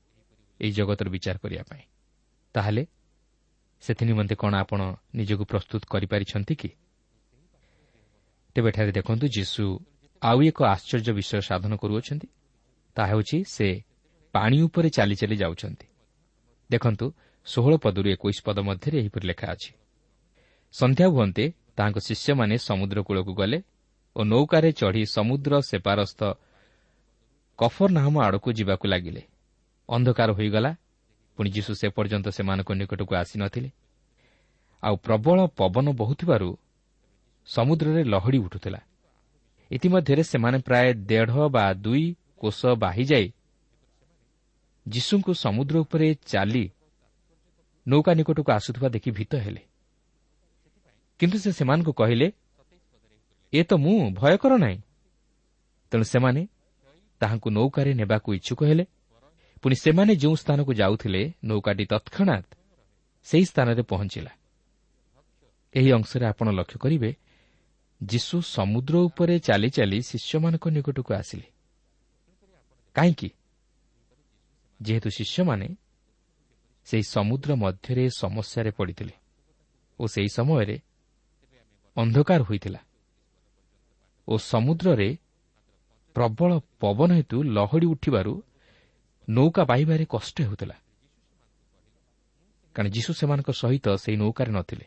ଏହି 0.59 0.71
ଜଗତର 0.71 1.07
ବିଚାର 1.09 1.37
କରିବା 1.37 1.63
ପାଇଁ। 1.63 1.83
ତାହେଲେ 2.53 2.83
ସେଥିନିମନ୍ତେ 3.81 4.35
କ'ଣ 4.35 4.53
ଆପଣ 4.55 4.81
ନିଜକୁ 5.15 5.43
ପ୍ରସ୍ତୁତ 5.45 5.81
କରିପାରିଛନ୍ତି 5.89 6.55
କି? 6.55 6.69
ତେବେ 8.55 8.69
ଏଠାରେ 8.69 8.91
ଦେଖନ୍ତୁ 8.91 9.25
ଯୀଶୁ 9.27 9.63
ଆଉ 10.21 10.37
ଏକ 10.41 10.57
ଆଶ୍ଚର୍ଯ୍ୟ 10.63 11.11
ବିଷୟ 11.13 11.41
ସାଧନ 11.41 11.73
କରୁଅଛନ୍ତି। 11.75 12.27
ତାହା 12.95 13.07
ହେଉଛି 13.07 13.37
ସେ 13.47 13.67
ପାଣି 14.33 14.61
ଉପରେ 14.61 14.89
ଚାଲି 14.89 15.15
ଚାଲି 15.15 15.35
ଯାଉଛନ୍ତି। 15.35 15.87
ଦେଖନ୍ତୁ 16.69 17.05
ଷୋହଳ 17.45 17.73
ପଦରୁ 17.77 18.07
ଏକୋଇଶ 18.09 18.37
ପଦ 18.45 18.57
ମଧ୍ୟରେ 18.59 18.95
ଏହିପରି 18.99 19.25
ଲେଖା 19.27 19.47
ଅଛି। 19.51 19.71
ସନ୍ଧ୍ୟା 20.73 21.07
ହୁଅନ୍ତେ 21.07 21.45
ତାହାଙ୍କ 21.75 21.97
ଶିଷ୍ୟମାନେ 21.99 22.55
ସମୁଦ୍ର 22.57 22.97
କୂଳକୁ 23.01 23.33
ଗଲେ 23.33 23.59
ଓ 24.15 24.19
ନୌକାରେ 24.23 24.69
ଚଢ଼ି 24.71 25.01
ସମୁଦ୍ର 25.15 25.51
ସେପାରସ୍ଥ 25.69 26.21
କଫର 27.59 27.89
ନାମ 27.91 28.13
ଆଡ଼କୁ 28.27 28.49
ଯିବାକୁ 28.53 28.85
ଲାଗିଲେ। 28.87 29.21
ଅନ୍ଧକାର 29.89 30.29
ହୋଇଗଲା। 30.31 30.71
ପୁଣି 31.37 31.49
ଯୀଶୁ 31.49 31.71
ସେ 31.79 31.87
ପର୍ଯ୍ୟନ୍ତ 31.95 32.27
ସେମାନଙ୍କ 32.29 32.69
ନିକଟକୁ 32.79 33.13
ଆସିନଥିଲେ 33.15 33.69
ଆଉ 34.83 34.95
ପ୍ରବଳ 35.05 35.37
ପବନ 35.59 35.87
ବହୁଥିବାରୁ 36.01 36.49
ସମୁଦ୍ରରେ 37.47 38.01
ଲହଡ଼ି 38.03 38.39
ଉଠୁଥିଲା। 38.45 38.79
ଇତିମଧ୍ୟରେ 39.71 40.23
ସେମାନେ 40.23 40.57
ପ୍ରାୟ 40.67 40.87
ଦେଢ଼ 41.09 41.35
ବା 41.55 41.65
ଦୁଇ 41.83 42.05
କୋଷ 42.41 42.59
ବାହିଯାଇ 42.83 43.27
ଯୀଶୁଙ୍କୁ 44.85 45.31
ସମୁଦ୍ର 45.33 45.75
ଉପରେ 45.79 46.07
ଚାଲି 46.25 46.65
ନୌକା 47.87 48.11
ନିକଟକୁ 48.13 48.49
ଆସୁଥିବା 48.51 48.87
ଦେଖି 48.89 49.09
ଭୀତ 49.11 49.33
ହେଲେ। 49.35 49.68
କିନ୍ତୁ 51.19 51.37
ସେ 51.37 51.51
ସେମାନଙ୍କୁ 51.51 51.91
କହିଲେ 51.93 52.27
ଏ 53.53 53.63
ତ 53.63 53.73
ମୁଁ 53.73 54.11
ଭୟ 54.11 54.37
କର 54.37 54.53
ନାହିଁ। 54.57 54.77
ତେଣୁ 55.91 56.03
ସେମାନେ 56.03 56.41
ତାହାଙ୍କୁ 57.21 57.49
ନୌକାରେ 57.49 57.91
ନେବାକୁ 57.93 58.29
ଇଚ୍ଛୁକ 58.33 58.59
ହେଲେ। 58.63 58.85
ପୁଣି 59.63 59.75
ସେମାନେ 59.75 60.15
ଯେଉଁ 60.15 60.35
ସ୍ଥାନକୁ 60.35 60.71
ଯାଉଥିଲେ 60.73 61.21
ନୌକାଟି 61.43 61.85
ତତ୍କ୍ଷଣାତ୍ 61.85 62.47
ସେହି 63.23 63.45
ସ୍ଥାନରେ 63.45 63.81
ପହଞ୍ଚିଲା। 63.81 64.31
ଏହି 65.75 65.89
ଅଂଶରେ 65.91 66.25
ଆପଣ 66.25 66.47
ଲକ୍ଷ୍ୟ 66.49 66.77
କରିବେ 66.79 67.09
ଯୀଶୁ 68.01 68.35
ସମୁଦ୍ର 68.41 68.95
ଉପରେ 68.97 69.39
ଚାଲି 69.39 69.69
ଚାଲି 69.69 69.97
ଶିଷ୍ୟମାନଙ୍କ 70.01 70.65
ନିକଟକୁ 70.69 71.11
ଆସିଲେ। 71.13 71.47
କାହିଁକି? 72.95 73.29
ଯେହେତୁ 74.81 75.09
ଶିଷ୍ୟମାନେ 75.09 75.67
ସେହି 76.87 77.03
ସମୁଦ୍ର 77.03 77.49
ମଧ୍ୟରେ 77.55 78.09
ସମସ୍ୟାରେ 78.17 78.71
ପଡ଼ିଥିଲେ 78.71 79.13
ଓ 79.99 80.03
ସେହି 80.07 80.29
ସମୟରେ 80.29 80.75
ଅନ୍ଧକାର 82.01 82.41
ହୋଇଥିଲା 82.43 82.81
ଓ 84.27 84.33
ସମୁଦ୍ରରେ 84.51 85.09
ପ୍ରବଳ 86.15 86.51
ପବନ 86.79 87.09
ହେତୁ 87.13 87.37
ଲହଡ଼ି 87.43 87.87
ଉଠିବାରୁ 87.87 88.33
ନୌକା 89.27 89.63
ବାହିବାରେ 89.63 90.05
କଷ୍ଟ 90.05 90.35
ହେଉଥିଲା। 90.41 90.75
କାରଣ 92.75 92.87
ଯୀଶୁ 92.89 93.11
ସେମାନଙ୍କ 93.13 93.49
ସହିତ 93.51 93.85
ସେହି 93.95 94.17
ନୌକାରେ 94.17 94.51
ନଥିଲେ। 94.51 94.85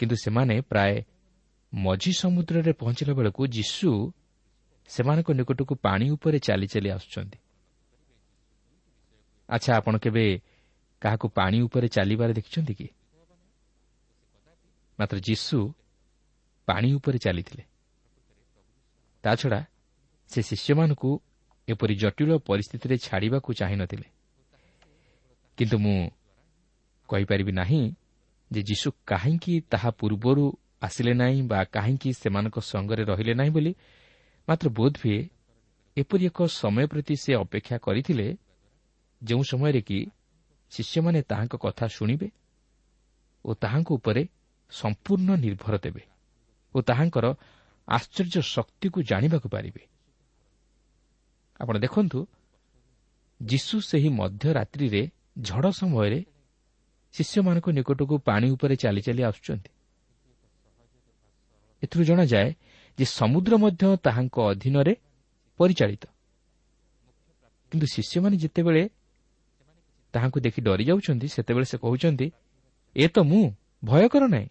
କିନ୍ତୁ 0.00 0.16
ସେମାନେ 0.24 0.54
ପ୍ରାୟ 0.70 0.94
ମଝି 1.72 2.12
ସମୁଦ୍ରରେ 2.12 2.72
ପହଞ୍ଚିଲା 2.72 3.12
ବେଳକୁ 3.14 3.42
ଯୀଶୁ 3.46 3.90
ସେମାନଙ୍କ 4.90 5.28
ନିକଟକୁ 5.30 5.74
ପାଣି 5.76 6.06
ଉପରେ 6.10 6.38
ଚାଲି 6.38 6.66
ଚାଲି 6.66 6.88
ଆସୁଛନ୍ତି। 6.90 7.38
ଆଚ୍ଛା 9.48 9.70
ଆପଣ 9.76 9.94
କେବେ 9.98 10.24
କାହାକୁ 11.02 11.26
ପାଣି 11.28 11.56
ଉପରେ 11.60 11.88
ଚାଲିବାରେ 11.88 12.32
ଦେଖିଛନ୍ତି 12.32 12.74
କି? 12.74 12.88
ମାତ୍ର 14.98 15.16
ଯୀଶୁ 15.18 15.58
ପାଣି 16.68 16.88
ଉପରେ 16.92 17.18
ଚାଲିଥିଲେ। 17.18 17.62
ତାଛଡ଼ା 19.24 19.60
ସେ 20.30 20.40
ଶିଷ୍ୟମାନଙ୍କୁ 20.42 21.10
ଏପରି 21.68 21.94
ଜଟିଳ 21.94 22.30
ପରିସ୍ଥିତିରେ 22.38 22.96
ଛାଡ଼ିବାକୁ 22.96 23.50
ଚାହିଁନଥିଲେ 23.52 24.08
କିନ୍ତୁ 25.58 25.76
ମୁଁ 25.78 25.98
କହିପାରିବି 27.08 27.52
ନାହିଁ 27.52 27.82
ଯେ 28.50 28.60
ଯୀଶୁ 28.62 28.88
କାହିଁକି 29.06 29.54
ତାହା 29.70 29.90
ପୂର୍ବରୁ 29.90 30.44
ଆସିଲେ 30.82 31.12
ନାହିଁ 31.14 31.40
ବା 31.42 31.60
କାହିଁକି 31.64 32.10
ସେମାନଙ୍କ 32.12 32.56
ସଙ୍ଗରେ 32.60 33.02
ରହିଲେ 33.04 33.34
ନାହିଁ 33.34 33.50
ବୋଲି 33.50 33.72
ମାତ୍ର 34.48 34.66
ବୋଧହୁଏ 34.68 35.18
ଏପରି 35.96 36.24
ଏକ 36.26 36.38
ସମୟ 36.60 36.86
ପ୍ରତି 36.86 37.14
ସେ 37.16 37.30
ଅପେକ୍ଷା 37.34 37.76
କରିଥିଲେ 37.78 38.26
ଯେଉଁ 39.22 39.42
ସମୟରେ 39.42 39.80
କି 39.80 39.98
ଶିଷ୍ୟମାନେ 40.70 41.20
ତାହାଙ୍କ 41.22 41.54
କଥା 41.56 41.86
ଶୁଣିବେ 41.86 42.28
ଓ 43.44 43.50
ତାହାଙ୍କ 43.54 43.88
ଉପରେ 43.92 44.22
ସମ୍ପୂର୍ଣ୍ଣ 44.70 45.30
ନିର୍ଭର 45.36 45.74
ଦେବେ। 45.78 46.02
ଓ 46.74 46.78
ତାହାଙ୍କର 46.80 47.26
ଆଶ୍ଚର୍ଯ୍ୟ 47.88 48.40
ଶକ୍ତିକୁ 48.54 48.98
ଜାଣିବାକୁ 49.02 49.48
ପାରିବେ। 49.48 49.82
ଆପଣ 51.60 51.74
ଦେଖନ୍ତୁ 51.78 52.18
ଯୀଶୁ 53.40 53.76
ସେହି 53.80 54.08
ମଧ୍ୟରାତ୍ରିରେ 54.08 55.02
ଝଡ଼ 55.42 55.66
ସମୟରେ 55.72 56.20
ଶିଷ୍ୟମାନଙ୍କ 57.14 57.66
ନିକଟକୁ 57.70 58.14
ପାଣି 58.18 58.46
ଉପରେ 58.50 58.74
ଚାଲି 58.76 59.00
ଚାଲି 59.00 59.22
ଆସୁଛନ୍ତି। 59.22 59.70
ଏଥିରୁ 61.82 62.02
ଜଣାଯାଏ 62.04 62.48
ଯେ 62.98 63.04
ସମୁଦ୍ର 63.04 63.52
ମଧ୍ୟ 63.56 63.84
ତାହାଙ୍କ 63.96 64.36
ଅଧୀନରେ 64.52 64.92
ପରିଚାଳିତ। 65.60 66.04
କିନ୍ତୁ 67.72 67.86
ଶିଷ୍ୟମାନେ 67.86 68.36
ଯେତେବେଳେ 68.36 68.82
ତାହାଙ୍କୁ 70.14 70.38
ଦେଖି 70.40 70.60
ଡରି 70.62 70.84
ଯାଉଛନ୍ତି 70.84 71.26
ସେତେବେଳେ 71.28 71.66
ସେ 71.66 71.76
କହୁଛନ୍ତି 71.78 72.26
ଏ 72.96 73.04
ତ 73.08 73.16
ମୁଁ 73.20 73.44
ଭୟ 73.84 74.08
କର 74.08 74.24
ନାହିଁ। 74.28 74.48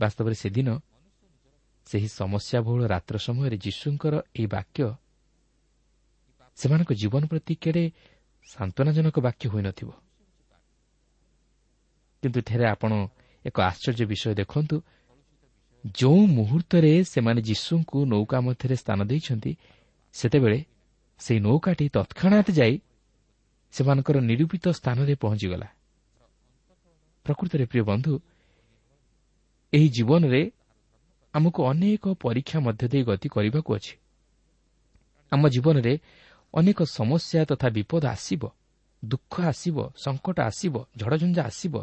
ବାସ୍ତବରେ 0.00 0.36
ସେଦିନ 0.42 0.68
ସେହି 1.86 2.08
ସମସ୍ୟାବହୁଳ 2.20 2.80
ରାତ୍ର 2.92 3.14
ସମୟରେ 3.26 3.56
ଯୀଶୁଙ୍କର 3.64 4.14
ଏହି 4.36 4.46
ବାକ୍ୟ 4.56 4.80
ସେମାନଙ୍କ 6.58 6.90
ଜୀବନ 6.92 7.22
ପ୍ରତି 7.30 7.54
କେଡ଼େ 7.62 7.84
ସାନ୍ତ୍ୱନାଜନକ 8.46 9.16
ବାକ୍ୟ 9.26 9.44
ହୋଇନଥିବ। 9.52 9.88
କିନ୍ତୁ 12.22 12.36
ଏଠାରେ 12.40 12.64
ଆପଣ 12.74 12.92
ଏକ 13.44 13.56
ଆଶ୍ଚର୍ଯ୍ୟ 13.70 14.04
ବିଷୟ 14.12 14.32
ଦେଖନ୍ତୁ। 14.40 14.76
ଯେଉଁ 15.94 16.20
ମୁହୂର୍ତ୍ତରେ 16.36 16.92
ସେମାନେ 17.04 17.40
ଯୀଶୁଙ୍କୁ 17.42 17.98
ନୌକା 18.12 18.38
ମଧ୍ୟରେ 18.46 18.76
ସ୍ଥାନ 18.82 18.98
ଦେଇଛନ୍ତି 19.10 19.52
ସେତେବେଳେ 20.14 20.58
ସେହି 21.20 21.40
ନୌକାଟି 21.40 21.86
ତତ୍କ୍ଷଣାତ୍ 21.96 22.50
ଯାଇ 22.50 22.74
ସେମାନଙ୍କର 23.74 24.16
ନିରୂପିତ 24.20 24.64
ସ୍ଥାନରେ 24.78 25.14
ପହଞ୍ଚିଗଲା। 25.22 25.68
ପ୍ରକୃତରେ 27.26 27.64
ପ୍ରିୟ 27.70 27.82
ବନ୍ଧୁ 27.90 28.12
ଏହି 29.72 29.88
ଜୀବନରେ 29.88 30.42
ଆମକୁ 31.34 31.60
ଅନେକ 31.64 32.04
ପରୀକ୍ଷା 32.14 32.58
ମଧ୍ୟ 32.60 32.86
ଦେଇ 32.88 33.02
ଗତି 33.02 33.28
କରିବାକୁ 33.28 33.70
ଅଛି। 33.74 33.94
ଆମ 35.32 35.42
ଜୀବନରେ 35.48 35.94
ଅନେକ 36.54 36.78
ସମସ୍ୟା 36.82 37.40
ତଥା 37.44 37.68
ବିପଦ 37.70 38.04
ଆସିବ 38.06 38.42
ଦୁଃଖ 39.04 39.34
ଆସିବ 39.42 39.76
ସଙ୍କଟ 39.96 40.36
ଆସିବ 40.40 40.74
ଝଡ଼ଝଞ୍ଝା 40.96 41.42
ଆସିବ। 41.42 41.74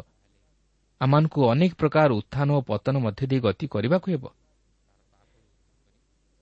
ଆମମାନଙ୍କୁ 1.00 1.40
ଅନେକ 1.50 1.72
ପ୍ରକାର 1.74 2.08
ଉତ୍ଥାନ 2.12 2.48
ଓ 2.52 2.60
ପତନ 2.60 2.94
ମଧ୍ୟ 2.98 3.22
ଦେଇ 3.30 3.40
ଗତି 3.40 3.66
କରିବାକୁ 3.66 4.06
ହେବ। 4.10 4.24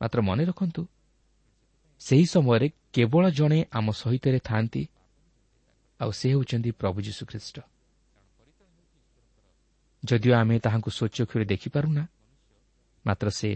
ମାତ୍ର 0.00 0.18
ମନେ 0.22 0.42
ରଖନ୍ତୁ 0.44 0.82
ସେହି 2.00 2.26
ସମୟରେ 2.26 2.66
କେବଳ 2.92 3.24
ଜଣେ 3.30 3.59
ଆମ 3.72 3.87
ସହିତରେ 3.90 4.38
ଥାନ୍ତି 4.38 4.82
ଆଉ 6.00 6.11
ସେ 6.11 6.26
ହେଉଛନ୍ତି 6.30 6.70
ପ୍ରଭୁ 6.70 6.98
ଯୀଶୁଖ୍ରୀଷ୍ଟ। 7.00 7.56
ଯଦିଓ 10.08 10.32
ଆମେ 10.34 10.54
ତାହାଙ୍କୁ 10.58 10.90
ସ୍ୱଚ୍ଛକ୍ଷରେ 10.90 11.44
ଦେଖିପାରୁନା 11.52 12.02
ମାତ୍ର 13.04 13.28
ସେ 13.30 13.50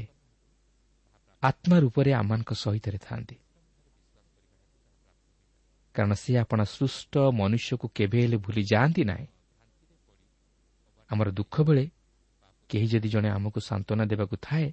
ଆତ୍ମା 1.43 1.77
ରୂପରେ 1.79 2.11
ଆମମାନଙ୍କ 2.13 2.51
ସହିତରେ 2.63 2.99
ଥାନ୍ତି 2.99 3.37
କାରଣ 5.95 6.13
ସେ 6.15 6.33
ଆପଣ 6.43 6.61
ସୃଷ୍ଟ 6.75 7.15
ମନୁଷ୍ୟକୁ 7.41 7.87
କେବେ 7.97 8.19
ହେଲେ 8.23 8.39
ଭୁଲି 8.45 8.63
ଯାଆନ୍ତି 8.73 9.03
ନାହିଁ 9.05 9.27
ଆମର 11.11 11.29
ଦୁଃଖ 11.31 11.55
ବେଳେ 11.63 11.85
କେହି 12.71 12.87
ଯଦି 12.87 13.09
ଜଣେ 13.09 13.29
ଆମକୁ 13.37 13.59
ସାନ୍ତ୍ୱନା 13.61 14.05
ଦେବାକୁ 14.13 14.35
ଥାଏ 14.47 14.67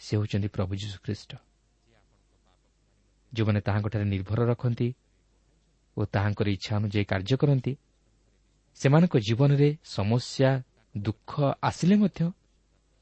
ସେ 0.00 0.12
ହେଉଛନ୍ତି 0.16 0.48
ପ୍ରଭୁ 0.48 0.72
ଯୀଶୁଖ୍ରୀଷ୍ଟ 0.82 1.30
ଯେଉଁମାନେ 3.32 3.60
ତାହାଙ୍କଠାରେ 3.66 4.04
ନିର୍ଭର 4.04 4.40
ରଖନ୍ତି 4.52 4.88
ଓ 5.96 6.00
ତାହାଙ୍କର 6.14 6.46
ଇଚ୍ଛା 6.56 6.72
ଅନୁଯାୟୀ 6.78 7.04
କାର୍ଯ୍ୟ 7.12 7.36
କରନ୍ତି 7.42 7.72
ସେମାନଙ୍କ 8.80 9.14
ଜୀବନରେ 9.18 9.68
ସମସ୍ୟା 9.96 10.50
ଦୁଃଖ 10.96 11.54
ଆସିଲେ 11.62 11.96
ମଧ୍ୟ 11.96 12.32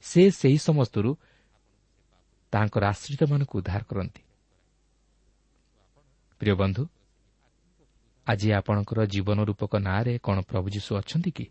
ସେ 0.03 0.31
ସେହି 0.31 0.59
ସମସ୍ତରୁ 0.59 1.11
ତାହାଙ୍କର 2.53 2.85
ଆଶ୍ରିତମାନଙ୍କୁ 2.85 3.59
ଉଦ୍ଧାର 3.59 3.83
କରନ୍ତି। 3.83 4.23
ପ୍ରିୟ 6.41 6.55
ବନ୍ଧୁ 6.55 6.89
ଆଜି 8.27 8.49
ଆପଣଙ୍କର 8.53 9.07
ଜୀବନ 9.07 9.39
ରୂପକ 9.45 9.73
ନାଁରେ 9.77 10.19
କ'ଣ 10.19 10.41
ପ୍ରଭୁ 10.41 10.69
ଯୀଶୁ 10.71 10.97
ଅଛନ୍ତି 10.97 11.31
କି? 11.31 11.47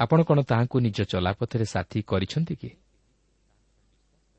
ଆପଣ 0.00 0.22
କ'ଣ 0.22 0.42
ତାହାଙ୍କୁ 0.42 0.76
ନିଜ 0.80 0.98
ଚଲାପଥରେ 1.02 1.64
ସାଥୀ 1.64 2.02
କରିଛନ୍ତି 2.02 2.54
କି? 2.56 2.70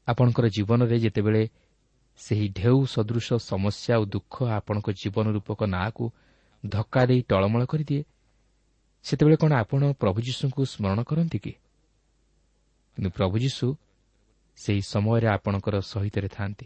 ଆପଣଙ୍କର 0.08 0.46
ଜୀବନରେ 0.48 1.00
ଯେତେବେଳେ 1.00 1.50
ସେହି 2.17 2.48
ଢେଉ 2.50 2.86
ସଦୃଶ 2.86 3.28
ସମସ୍ୟା 3.39 3.96
ଓ 3.98 4.06
ଦୁଃଖ 4.06 4.36
ଆପଣଙ୍କ 4.50 4.88
ଜୀବନ 4.91 5.26
ରୂପକ 5.32 5.60
ନାଁକୁ 5.65 6.12
ଧକ୍କା 6.65 7.06
ଦେଇ 7.06 7.22
ଟଳମଳ 7.22 7.65
କରିଦିଏ 7.65 8.04
ସେତେବେଳେ 9.06 9.38
କ'ଣ 9.38 9.52
ଆପଣ 9.54 9.82
ପ୍ରଭୁ 9.94 10.20
ଯୀଶୁଙ୍କୁ 10.22 10.62
ସ୍ମରଣ 10.66 11.00
କରନ୍ତି 11.04 11.40
କି? 11.40 11.54
କିନ୍ତୁ 12.98 13.10
ପ୍ରଭୁ 13.18 13.36
ଯୀଶୁ 13.38 13.68
ସେହି 14.58 14.82
ସମୟରେ 14.94 15.28
ଆପଣଙ୍କର 15.28 15.76
ସହିତରେ 15.82 16.30
ଥାନ୍ତି 16.30 16.66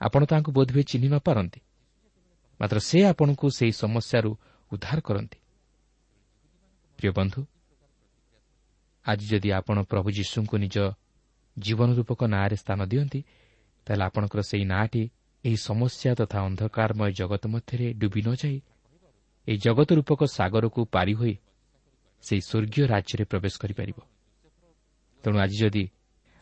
ଆପଣ 0.00 0.20
ତାହାଙ୍କୁ 0.24 0.50
ବୋଧହୁଏ 0.52 0.82
ଚିହ୍ନି 0.90 1.08
ନ 1.08 1.16
ପାରନ୍ତି। 1.18 1.60
ମାତ୍ର 2.60 2.78
ସେ 2.78 2.98
ଆପଣଙ୍କୁ 3.04 3.46
ସେହି 3.50 3.72
ସମସ୍ୟାରୁ 3.82 4.30
ଉଦ୍ଧାର 4.72 4.98
କରନ୍ତି। 5.00 5.38
ପ୍ରିୟ 6.98 7.10
ବନ୍ଧୁ 7.12 7.40
ଆଜି 9.06 9.26
ଯଦି 9.26 9.48
ଆପଣ 9.52 9.76
ପ୍ରଭୁ 9.82 10.08
ଯୀଶୁଙ୍କୁ 10.10 10.56
ନିଜ 10.58 10.76
ଜୀବନ 11.56 11.88
ରୂପକ 11.94 12.20
ନାଁରେ 12.24 12.56
ସ୍ଥାନ 12.56 12.80
ଦିଅନ୍ତି 12.84 13.20
ତାହେଲେ 13.86 14.04
ଆପଣଙ୍କର 14.04 14.40
ସେହି 14.40 14.64
ନାଁଟି 14.64 15.02
ଏହି 15.44 15.56
ସମସ୍ୟା 15.68 16.10
ତଥା 16.14 16.38
ଅନ୍ଧକାରମୟ 16.48 17.10
ଜଗତ 17.10 17.42
ମଧ୍ୟରେ 17.54 17.86
ଡୁବି 17.92 18.20
ନ 18.26 18.28
ଯାଇ 18.34 18.56
ଏହି 19.48 19.58
ଜଗତ 19.58 19.88
ରୂପକ 19.98 20.20
ସାଗରକୁ 20.36 20.80
ପାରି 20.94 21.14
ହୋଇ 21.14 21.34
ସେହି 22.24 22.42
ସ୍ୱର୍ଗୀୟ 22.48 22.84
ରାଜ୍ୟରେ 22.92 23.24
ପ୍ରବେଶ 23.24 23.54
କରିପାରିବ। 23.62 23.98
ତେଣୁ 25.24 25.36
ଆଜି 25.44 25.56
ଯଦି 25.62 25.84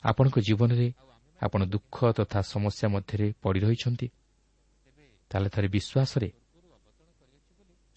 ଆପଣଙ୍କ 0.04 0.36
ଜୀବନରେ 0.46 0.88
ଆପଣ 1.40 1.60
ଦୁଃଖ 1.64 1.96
ତଥା 2.18 2.40
ସମସ୍ୟା 2.52 2.86
ମଧ୍ୟରେ 2.94 3.26
ପଡ଼ି 3.42 3.60
ରହିଛନ୍ତି 3.60 4.06
ତାହେଲେ 5.30 5.48
ଥରେ 5.54 5.68
ବିଶ୍ୱାସରେ 5.76 6.28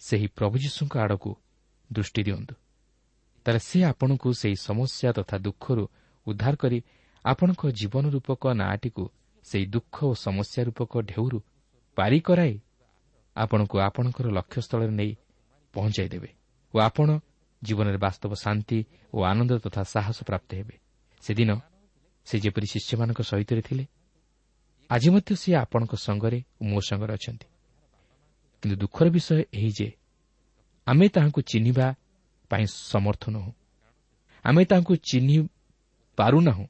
ସେହି 0.00 0.26
ପ୍ରଭୁ 0.36 0.54
ଯୀଶୁଙ୍କ 0.64 0.94
ଆଡ଼କୁ 1.04 1.30
ଦୃଷ୍ଟି 1.90 2.22
ଦିଅନ୍ତୁ। 2.26 2.54
ତାହେଲେ 3.46 3.60
ସେ 3.68 3.78
ଆପଣଙ୍କୁ 3.90 4.28
ସେହି 4.40 4.56
ସମସ୍ୟା 4.68 5.10
ତଥା 5.18 5.36
ଦୁଃଖରୁ 5.38 5.84
ଉଦ୍ଧାର 6.26 6.54
କରି 6.62 6.78
ଆପଣଙ୍କ 7.24 7.62
ଜୀବନ 7.78 8.04
ରୂପକ 8.14 8.42
ନାଁଟିକୁ 8.62 9.04
ସେହି 9.46 9.66
ଦୁଃଖ 9.74 9.96
ଓ 10.10 10.12
ସମସ୍ୟା 10.26 10.60
ରୂପକ 10.68 10.92
ଢେଉରୁ 11.10 11.38
ପାରି 11.96 12.18
କରାଇ 12.20 12.54
ଆପଣଙ୍କୁ 13.36 13.76
ଆପଣଙ୍କର 13.78 14.26
ଲକ୍ଷ୍ୟସ୍ଥଳରେ 14.28 14.92
ନେଇ 15.00 15.12
ପହଞ୍ଚାଇ 15.74 16.08
ଦେବେ 16.08 16.30
ଓ 16.74 16.76
ଆପଣ 16.78 17.08
ଜୀବନରେ 17.62 17.98
ବାସ୍ତବ 17.98 18.30
ଶାନ୍ତି 18.34 18.78
ଓ 19.14 19.18
ଆନନ୍ଦ 19.22 19.52
ତଥା 19.64 19.82
ସାହସ 19.94 20.18
ପ୍ରାପ୍ତ 20.28 20.50
ହେବେ। 20.54 20.74
ସେଦିନ 21.22 21.50
ସେ 22.26 22.36
ଯେପରି 22.40 22.66
ଶିଷ୍ୟମାନଙ୍କ 22.72 23.20
ସହିତ 23.22 23.50
ଥିଲେ 23.60 23.84
ଆଜି 24.90 25.08
ମଧ୍ୟ 25.10 25.32
ସେ 25.42 25.50
ଆପଣଙ୍କ 25.54 25.92
ସଙ୍ଗରେ 26.06 26.38
ଓ 26.60 26.62
ମୋ 26.70 26.78
ସଙ୍ଗରେ 26.88 27.12
ଅଛନ୍ତି। 27.18 27.46
କିନ୍ତୁ 28.62 28.76
ଦୁଃଖର 28.76 29.06
ବିଷୟ 29.10 29.38
ଏହି 29.54 29.70
ଯେ 29.78 29.88
ଆମେ 30.86 31.06
ତାହାଙ୍କୁ 31.08 31.40
ଚିହ୍ନିବା 31.50 31.86
ପାଇଁ 32.50 32.64
ସମର୍ଥ 32.92 33.22
ନୁହଁ। 33.30 33.50
ଆମେ 34.44 34.62
ତାହାଙ୍କୁ 34.64 34.94
ଚିହ୍ନି 35.08 35.36
ପାରୁନାହୁଁ 36.18 36.66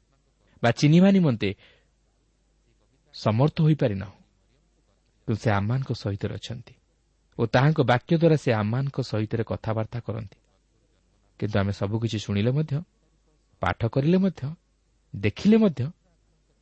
ବା 0.62 0.70
ଚିହ୍ନିବା 0.70 1.08
ନିମନ୍ତେ 1.10 1.50
ସମର୍ଥ 3.14 3.56
ହୋଇପାରିନାହୁଁ 3.60 4.15
କିନ୍ତୁ 5.28 5.40
ସେ 5.42 5.50
ଆମମାନଙ୍କ 5.50 5.90
ସହିତ 5.92 6.24
ଅଛନ୍ତି 6.26 6.74
ଓ 7.38 7.46
ତାହାଙ୍କ 7.46 7.80
ବାକ୍ୟ 7.82 8.12
ଦ୍ୱାରା 8.16 8.36
ସେ 8.36 8.50
ଆମମାନଙ୍କ 8.52 8.98
ସହିତ 9.02 9.32
କଥାବାର୍ତ୍ତା 9.42 10.00
କରନ୍ତି। 10.00 10.38
କିନ୍ତୁ 11.38 11.58
ଆମେ 11.58 11.72
ସବୁକିଛି 11.72 12.18
ଶୁଣିଲେ 12.18 12.50
ମଧ୍ୟ 12.50 12.74
ପାଠ 13.62 13.80
କରିଲେ 13.86 14.18
ମଧ୍ୟ 14.18 14.42
ଦେଖିଲେ 15.14 15.56
ମଧ୍ୟ 15.56 15.82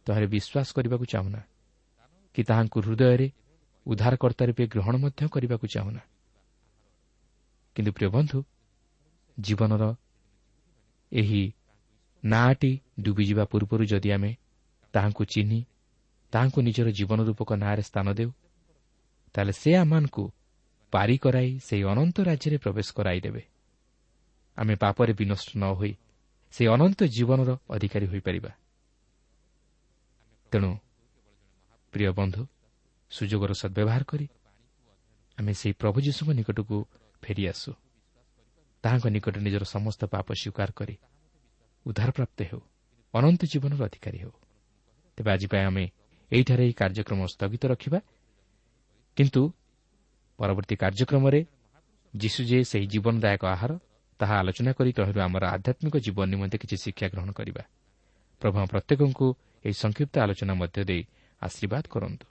ତାହାରେ 0.07 0.27
ବିଶ୍ୱାସ 0.27 0.69
କରିବାକୁ 0.77 1.05
ଚାହୁଁନା। 1.05 1.41
କି 2.35 2.43
ତାହାଙ୍କୁ 2.43 2.79
ହୃଦୟରେ 2.81 3.27
ଉଦ୍ଧାରକର୍ତ୍ତା 3.87 4.45
ରୂପେ 4.45 4.65
ଗ୍ରହଣ 4.67 4.95
ମଧ୍ୟ 4.97 5.29
କରିବାକୁ 5.29 5.67
ଚାହୁଁନା। 5.67 6.03
କିନ୍ତୁ 7.77 7.93
ପ୍ରିୟ 7.93 8.09
ବନ୍ଧୁ 8.09 8.39
ଜୀବନର 9.39 9.85
ଏହି 11.13 11.53
ନାଁଟି 12.25 12.73
ଡୁବିଯିବା 13.01 13.45
ପୂର୍ବରୁ 13.45 13.85
ଯଦି 13.85 14.11
ଆମେ 14.13 14.37
ତାହାଙ୍କୁ 14.93 15.25
ଚିହ୍ନି 15.25 15.61
ତାହାଙ୍କୁ 16.33 16.59
ନିଜର 16.63 16.89
ଜୀବନ 16.91 17.19
ରୂପକ 17.25 17.51
ନାଁରେ 17.55 17.83
ସ୍ଥାନ 17.83 18.07
ଦେଉ 18.13 18.31
ତାହେଲେ 19.35 19.53
ସେ 19.53 19.71
ଆମମାନଙ୍କୁ 19.75 20.25
ପାରି 20.93 21.17
କରାଇ 21.19 21.51
ସେହି 21.59 21.83
ଅନନ୍ତ 21.93 22.17
ରାଜ୍ୟରେ 22.29 22.57
ପ୍ରବେଶ 22.59 22.89
କରାଇଦେବେ 22.99 23.43
ଆମେ 24.59 24.75
ପାପରେ 24.75 25.13
ବିନଷ୍ଟ 25.13 25.49
ନ 25.57 25.65
ହୋଇ 25.75 25.93
ସେହି 26.55 26.69
ଅନନ୍ତ 26.75 27.01
ଜୀବନର 27.05 27.51
ଅଧିକାରୀ 27.71 28.07
ହୋଇପାରିବା। 28.07 28.51
ତେଣୁ 30.53 30.71
ପ୍ରିୟ 31.93 32.11
ବନ୍ଧୁ 32.19 32.43
ସୁଯୋଗର 33.11 33.53
ସଦ୍ବ୍ୟବହାର 33.63 34.03
କରି 34.11 34.27
ଆମେ 35.39 35.53
ସେହି 35.61 35.75
ପ୍ରଭୁ 35.81 35.99
ଯୀଶୁଙ୍କ 36.07 36.31
ନିକଟକୁ 36.39 36.77
ଫେରିଆସୁ। 37.23 37.71
ତାହାଙ୍କ 38.85 39.07
ନିକଟରେ 39.15 39.43
ନିଜର 39.47 39.65
ସମସ୍ତ 39.65 40.01
ପାପ 40.15 40.27
ସ୍ୱୀକାର 40.41 40.71
କରି 40.79 40.97
ଉଦ୍ଧାରପ୍ରାପ୍ତ 41.87 42.39
ହେଉ 42.49 42.61
ଅନନ୍ତ 43.15 43.43
ଜୀବନର 43.53 43.81
ଅଧିକାରୀ 43.89 44.19
ହେଉ। 44.23 44.35
ତେବେ 45.19 45.29
ଆଜି 45.35 45.47
ପାଇଁ 45.53 45.65
ଆମେ 45.71 45.85
ଏହିଠାରେ 46.31 46.63
ଏହି 46.67 46.75
କାର୍ଯ୍ୟକ୍ରମ 46.81 47.21
ସ୍ଥଗିତ 47.35 47.63
ରଖିବା। 47.73 47.99
କିନ୍ତୁ 49.17 49.43
ପରବର୍ତ୍ତୀ 50.39 50.75
କାର୍ଯ୍ୟକ୍ରମରେ 50.77 51.41
ଯୀଶୁ 52.15 52.41
ଯେ 52.45 52.59
ସେହି 52.65 52.87
ଜୀବନଦାୟକ 52.87 53.43
ଆହାର 53.47 53.73
ତାହା 54.21 54.35
ଆଲୋଚନା 54.39 54.73
କରି 54.73 54.91
ତହିଁରୁ 54.93 55.21
ଆମର 55.21 55.45
ଆଧ୍ୟାତ୍ମିକ 55.47 55.95
ଜୀବନ 55.97 56.27
ନିମନ୍ତେ 56.31 56.57
କିଛି 56.59 56.77
ଶିକ୍ଷା 56.77 57.07
ଗ୍ରହଣ 57.09 57.31
କରିବା। 57.33 57.63
ପ୍ରଭୁ 58.43 58.57
ପ୍ରତ୍ୟେକଙ୍କୁ 58.73 59.27
ଏହି 59.65 59.75
ସଂକ୍ଷିପ୍ତ 59.75 60.15
ଆଲୋଚନା 60.25 60.55
ମଧ୍ୟ 60.55 60.81
ଦେଇ 60.85 61.03
ଆଶୀର୍ବାଦ 61.43 61.85
କରନ୍ତୁ। 61.91 62.27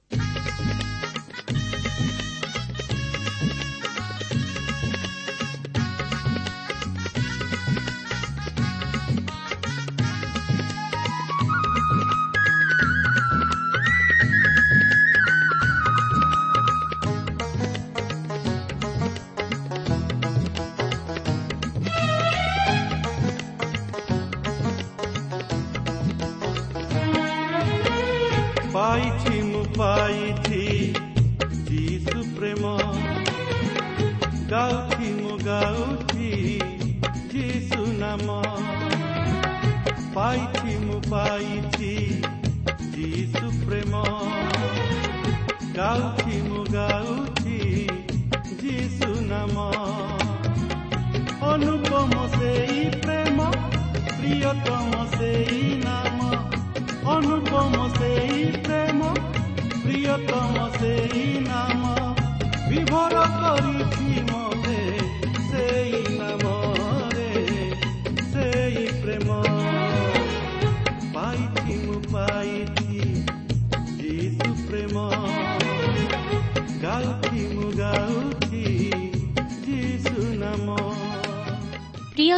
ଗାଉଛି 45.93 46.37
ମୁଁ 46.41 46.61
ଗାଉଛି 46.73 47.57
ଯୀଶୁ 48.61 49.09
ନାମ। 49.21 49.55
ଅନୁପମ 51.49 52.13
ସେଇ 52.27 52.79
ପ୍ରେମ 53.01 53.37
ପ୍ରିୟତମ 54.07 54.91
ସେଇ 55.13 55.61
ନାମ। 55.83 56.19
ଅନୁପମ 57.17 57.75
ସେଇ 57.99 58.45
ପ୍ରେମ 58.63 59.13
ପ୍ରିୟତମ 59.83 60.69
ସେଇ 60.79 61.39
ନାମ 61.39 61.62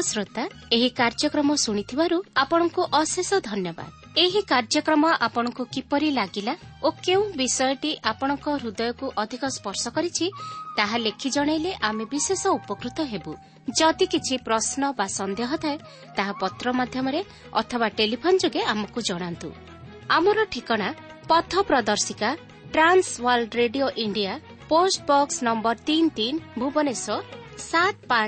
श्रोताम 0.01 0.47
आपरि 5.05 6.11
लाग 6.11 6.57
के 7.05 7.15
विषय 7.15 7.99
आपदयको 8.05 9.13
अधिक 9.17 9.45
स्पर्श 9.45 9.87
गरिकु 9.97 11.29
जन 11.29 11.73
सन्देह 15.07 15.55
थाय 15.55 15.77
तत्रम 16.19 16.85
टेफोन 16.85 18.37
जे 18.37 18.63
आम 18.63 18.85
ठिक 20.51 20.71
पथ 21.29 21.67
प्रदर्शिका 21.67 22.35
Trans 22.73 23.21
World 23.21 23.55
Radio 23.55 23.89
India 23.97 24.39
post 24.69 25.01
box 25.01 25.43
number 25.43 25.75
Bhubaneswar 26.59 27.23
सात 27.59 27.95
पा 28.09 28.27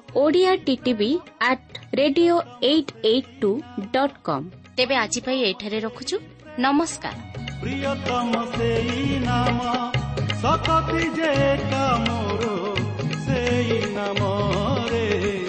Odia 0.15 0.55
TV 0.55 1.19
at 1.41 1.77
radio 1.95 2.41
eight 2.63 2.91
eight 3.05 3.27
two 3.41 3.61
dot 3.93 4.17
com 4.23 4.49
ତେବେ 4.77 4.95
ଆଜି 4.95 5.21
ପାଇଁ 5.21 5.39
ଏଠାରେ 5.43 5.79
ରଖୁଛୁ। 5.79 6.17
ନମସ୍କାର। 6.59 7.15
ପ୍ରିୟତମ 7.61 8.31
ସେଇ 8.57 9.19
ନାମ 9.19 9.59
ଶତତି 10.41 11.03
ଯେ 11.15 11.31
କାମର 11.71 12.43
ସେଇ 13.25 13.79
ନାମରେ 13.93 15.40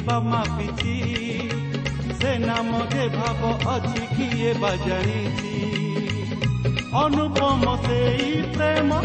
ବା 0.00 0.20
ମାପିଛି 0.20 0.94
ସେ 2.20 2.38
ନାମ 2.38 2.80
ଯେ 2.92 3.08
ଭାବ 3.08 3.40
ଅଛି 3.74 4.06
କିଏ 4.16 4.52
ବା 4.54 4.70
ଜାଣିଛି 4.76 5.50
ଅନୁପମ 6.94 7.76
ସେଇ 7.76 8.42
ପ୍ରେମ 8.52 9.00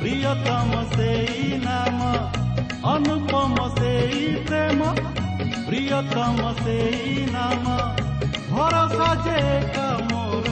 ପ୍ରିୟତମ 0.00 0.82
ସେଇ 0.96 1.58
ନାମ। 1.58 1.98
ଅନୁପମ 2.94 3.68
ସେଇ 3.68 4.34
ପ୍ରେମ 4.46 4.94
ପ୍ରିୟତମ 5.66 6.52
ସେଇ 6.64 7.26
ନାମ। 7.32 7.78
ଭରସା 8.50 9.10
ଯେ 9.24 9.40
କାମର 9.76 10.46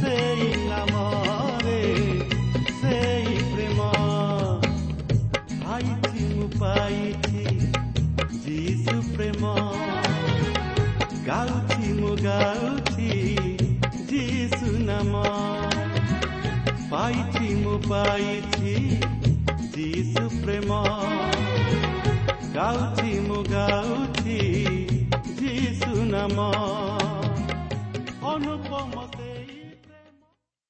ସେଇ 0.00 0.48
ନାମରେ 0.68 1.23
ପାଇଛି 17.04 17.48
ମୁଁ 17.56 17.72
ପାଇଛି 17.82 18.74
ଯୀଶୁ 19.72 20.22
ପ୍ରେମ 20.34 20.78
ଗାଉଛି 22.54 23.10
ମୁଁ 23.26 23.40
ଗାଉଛି 23.50 24.38
ଯୀଶୁ 25.40 26.06
ନାମ 26.12 26.46
ଅନୁପମ 28.32 28.93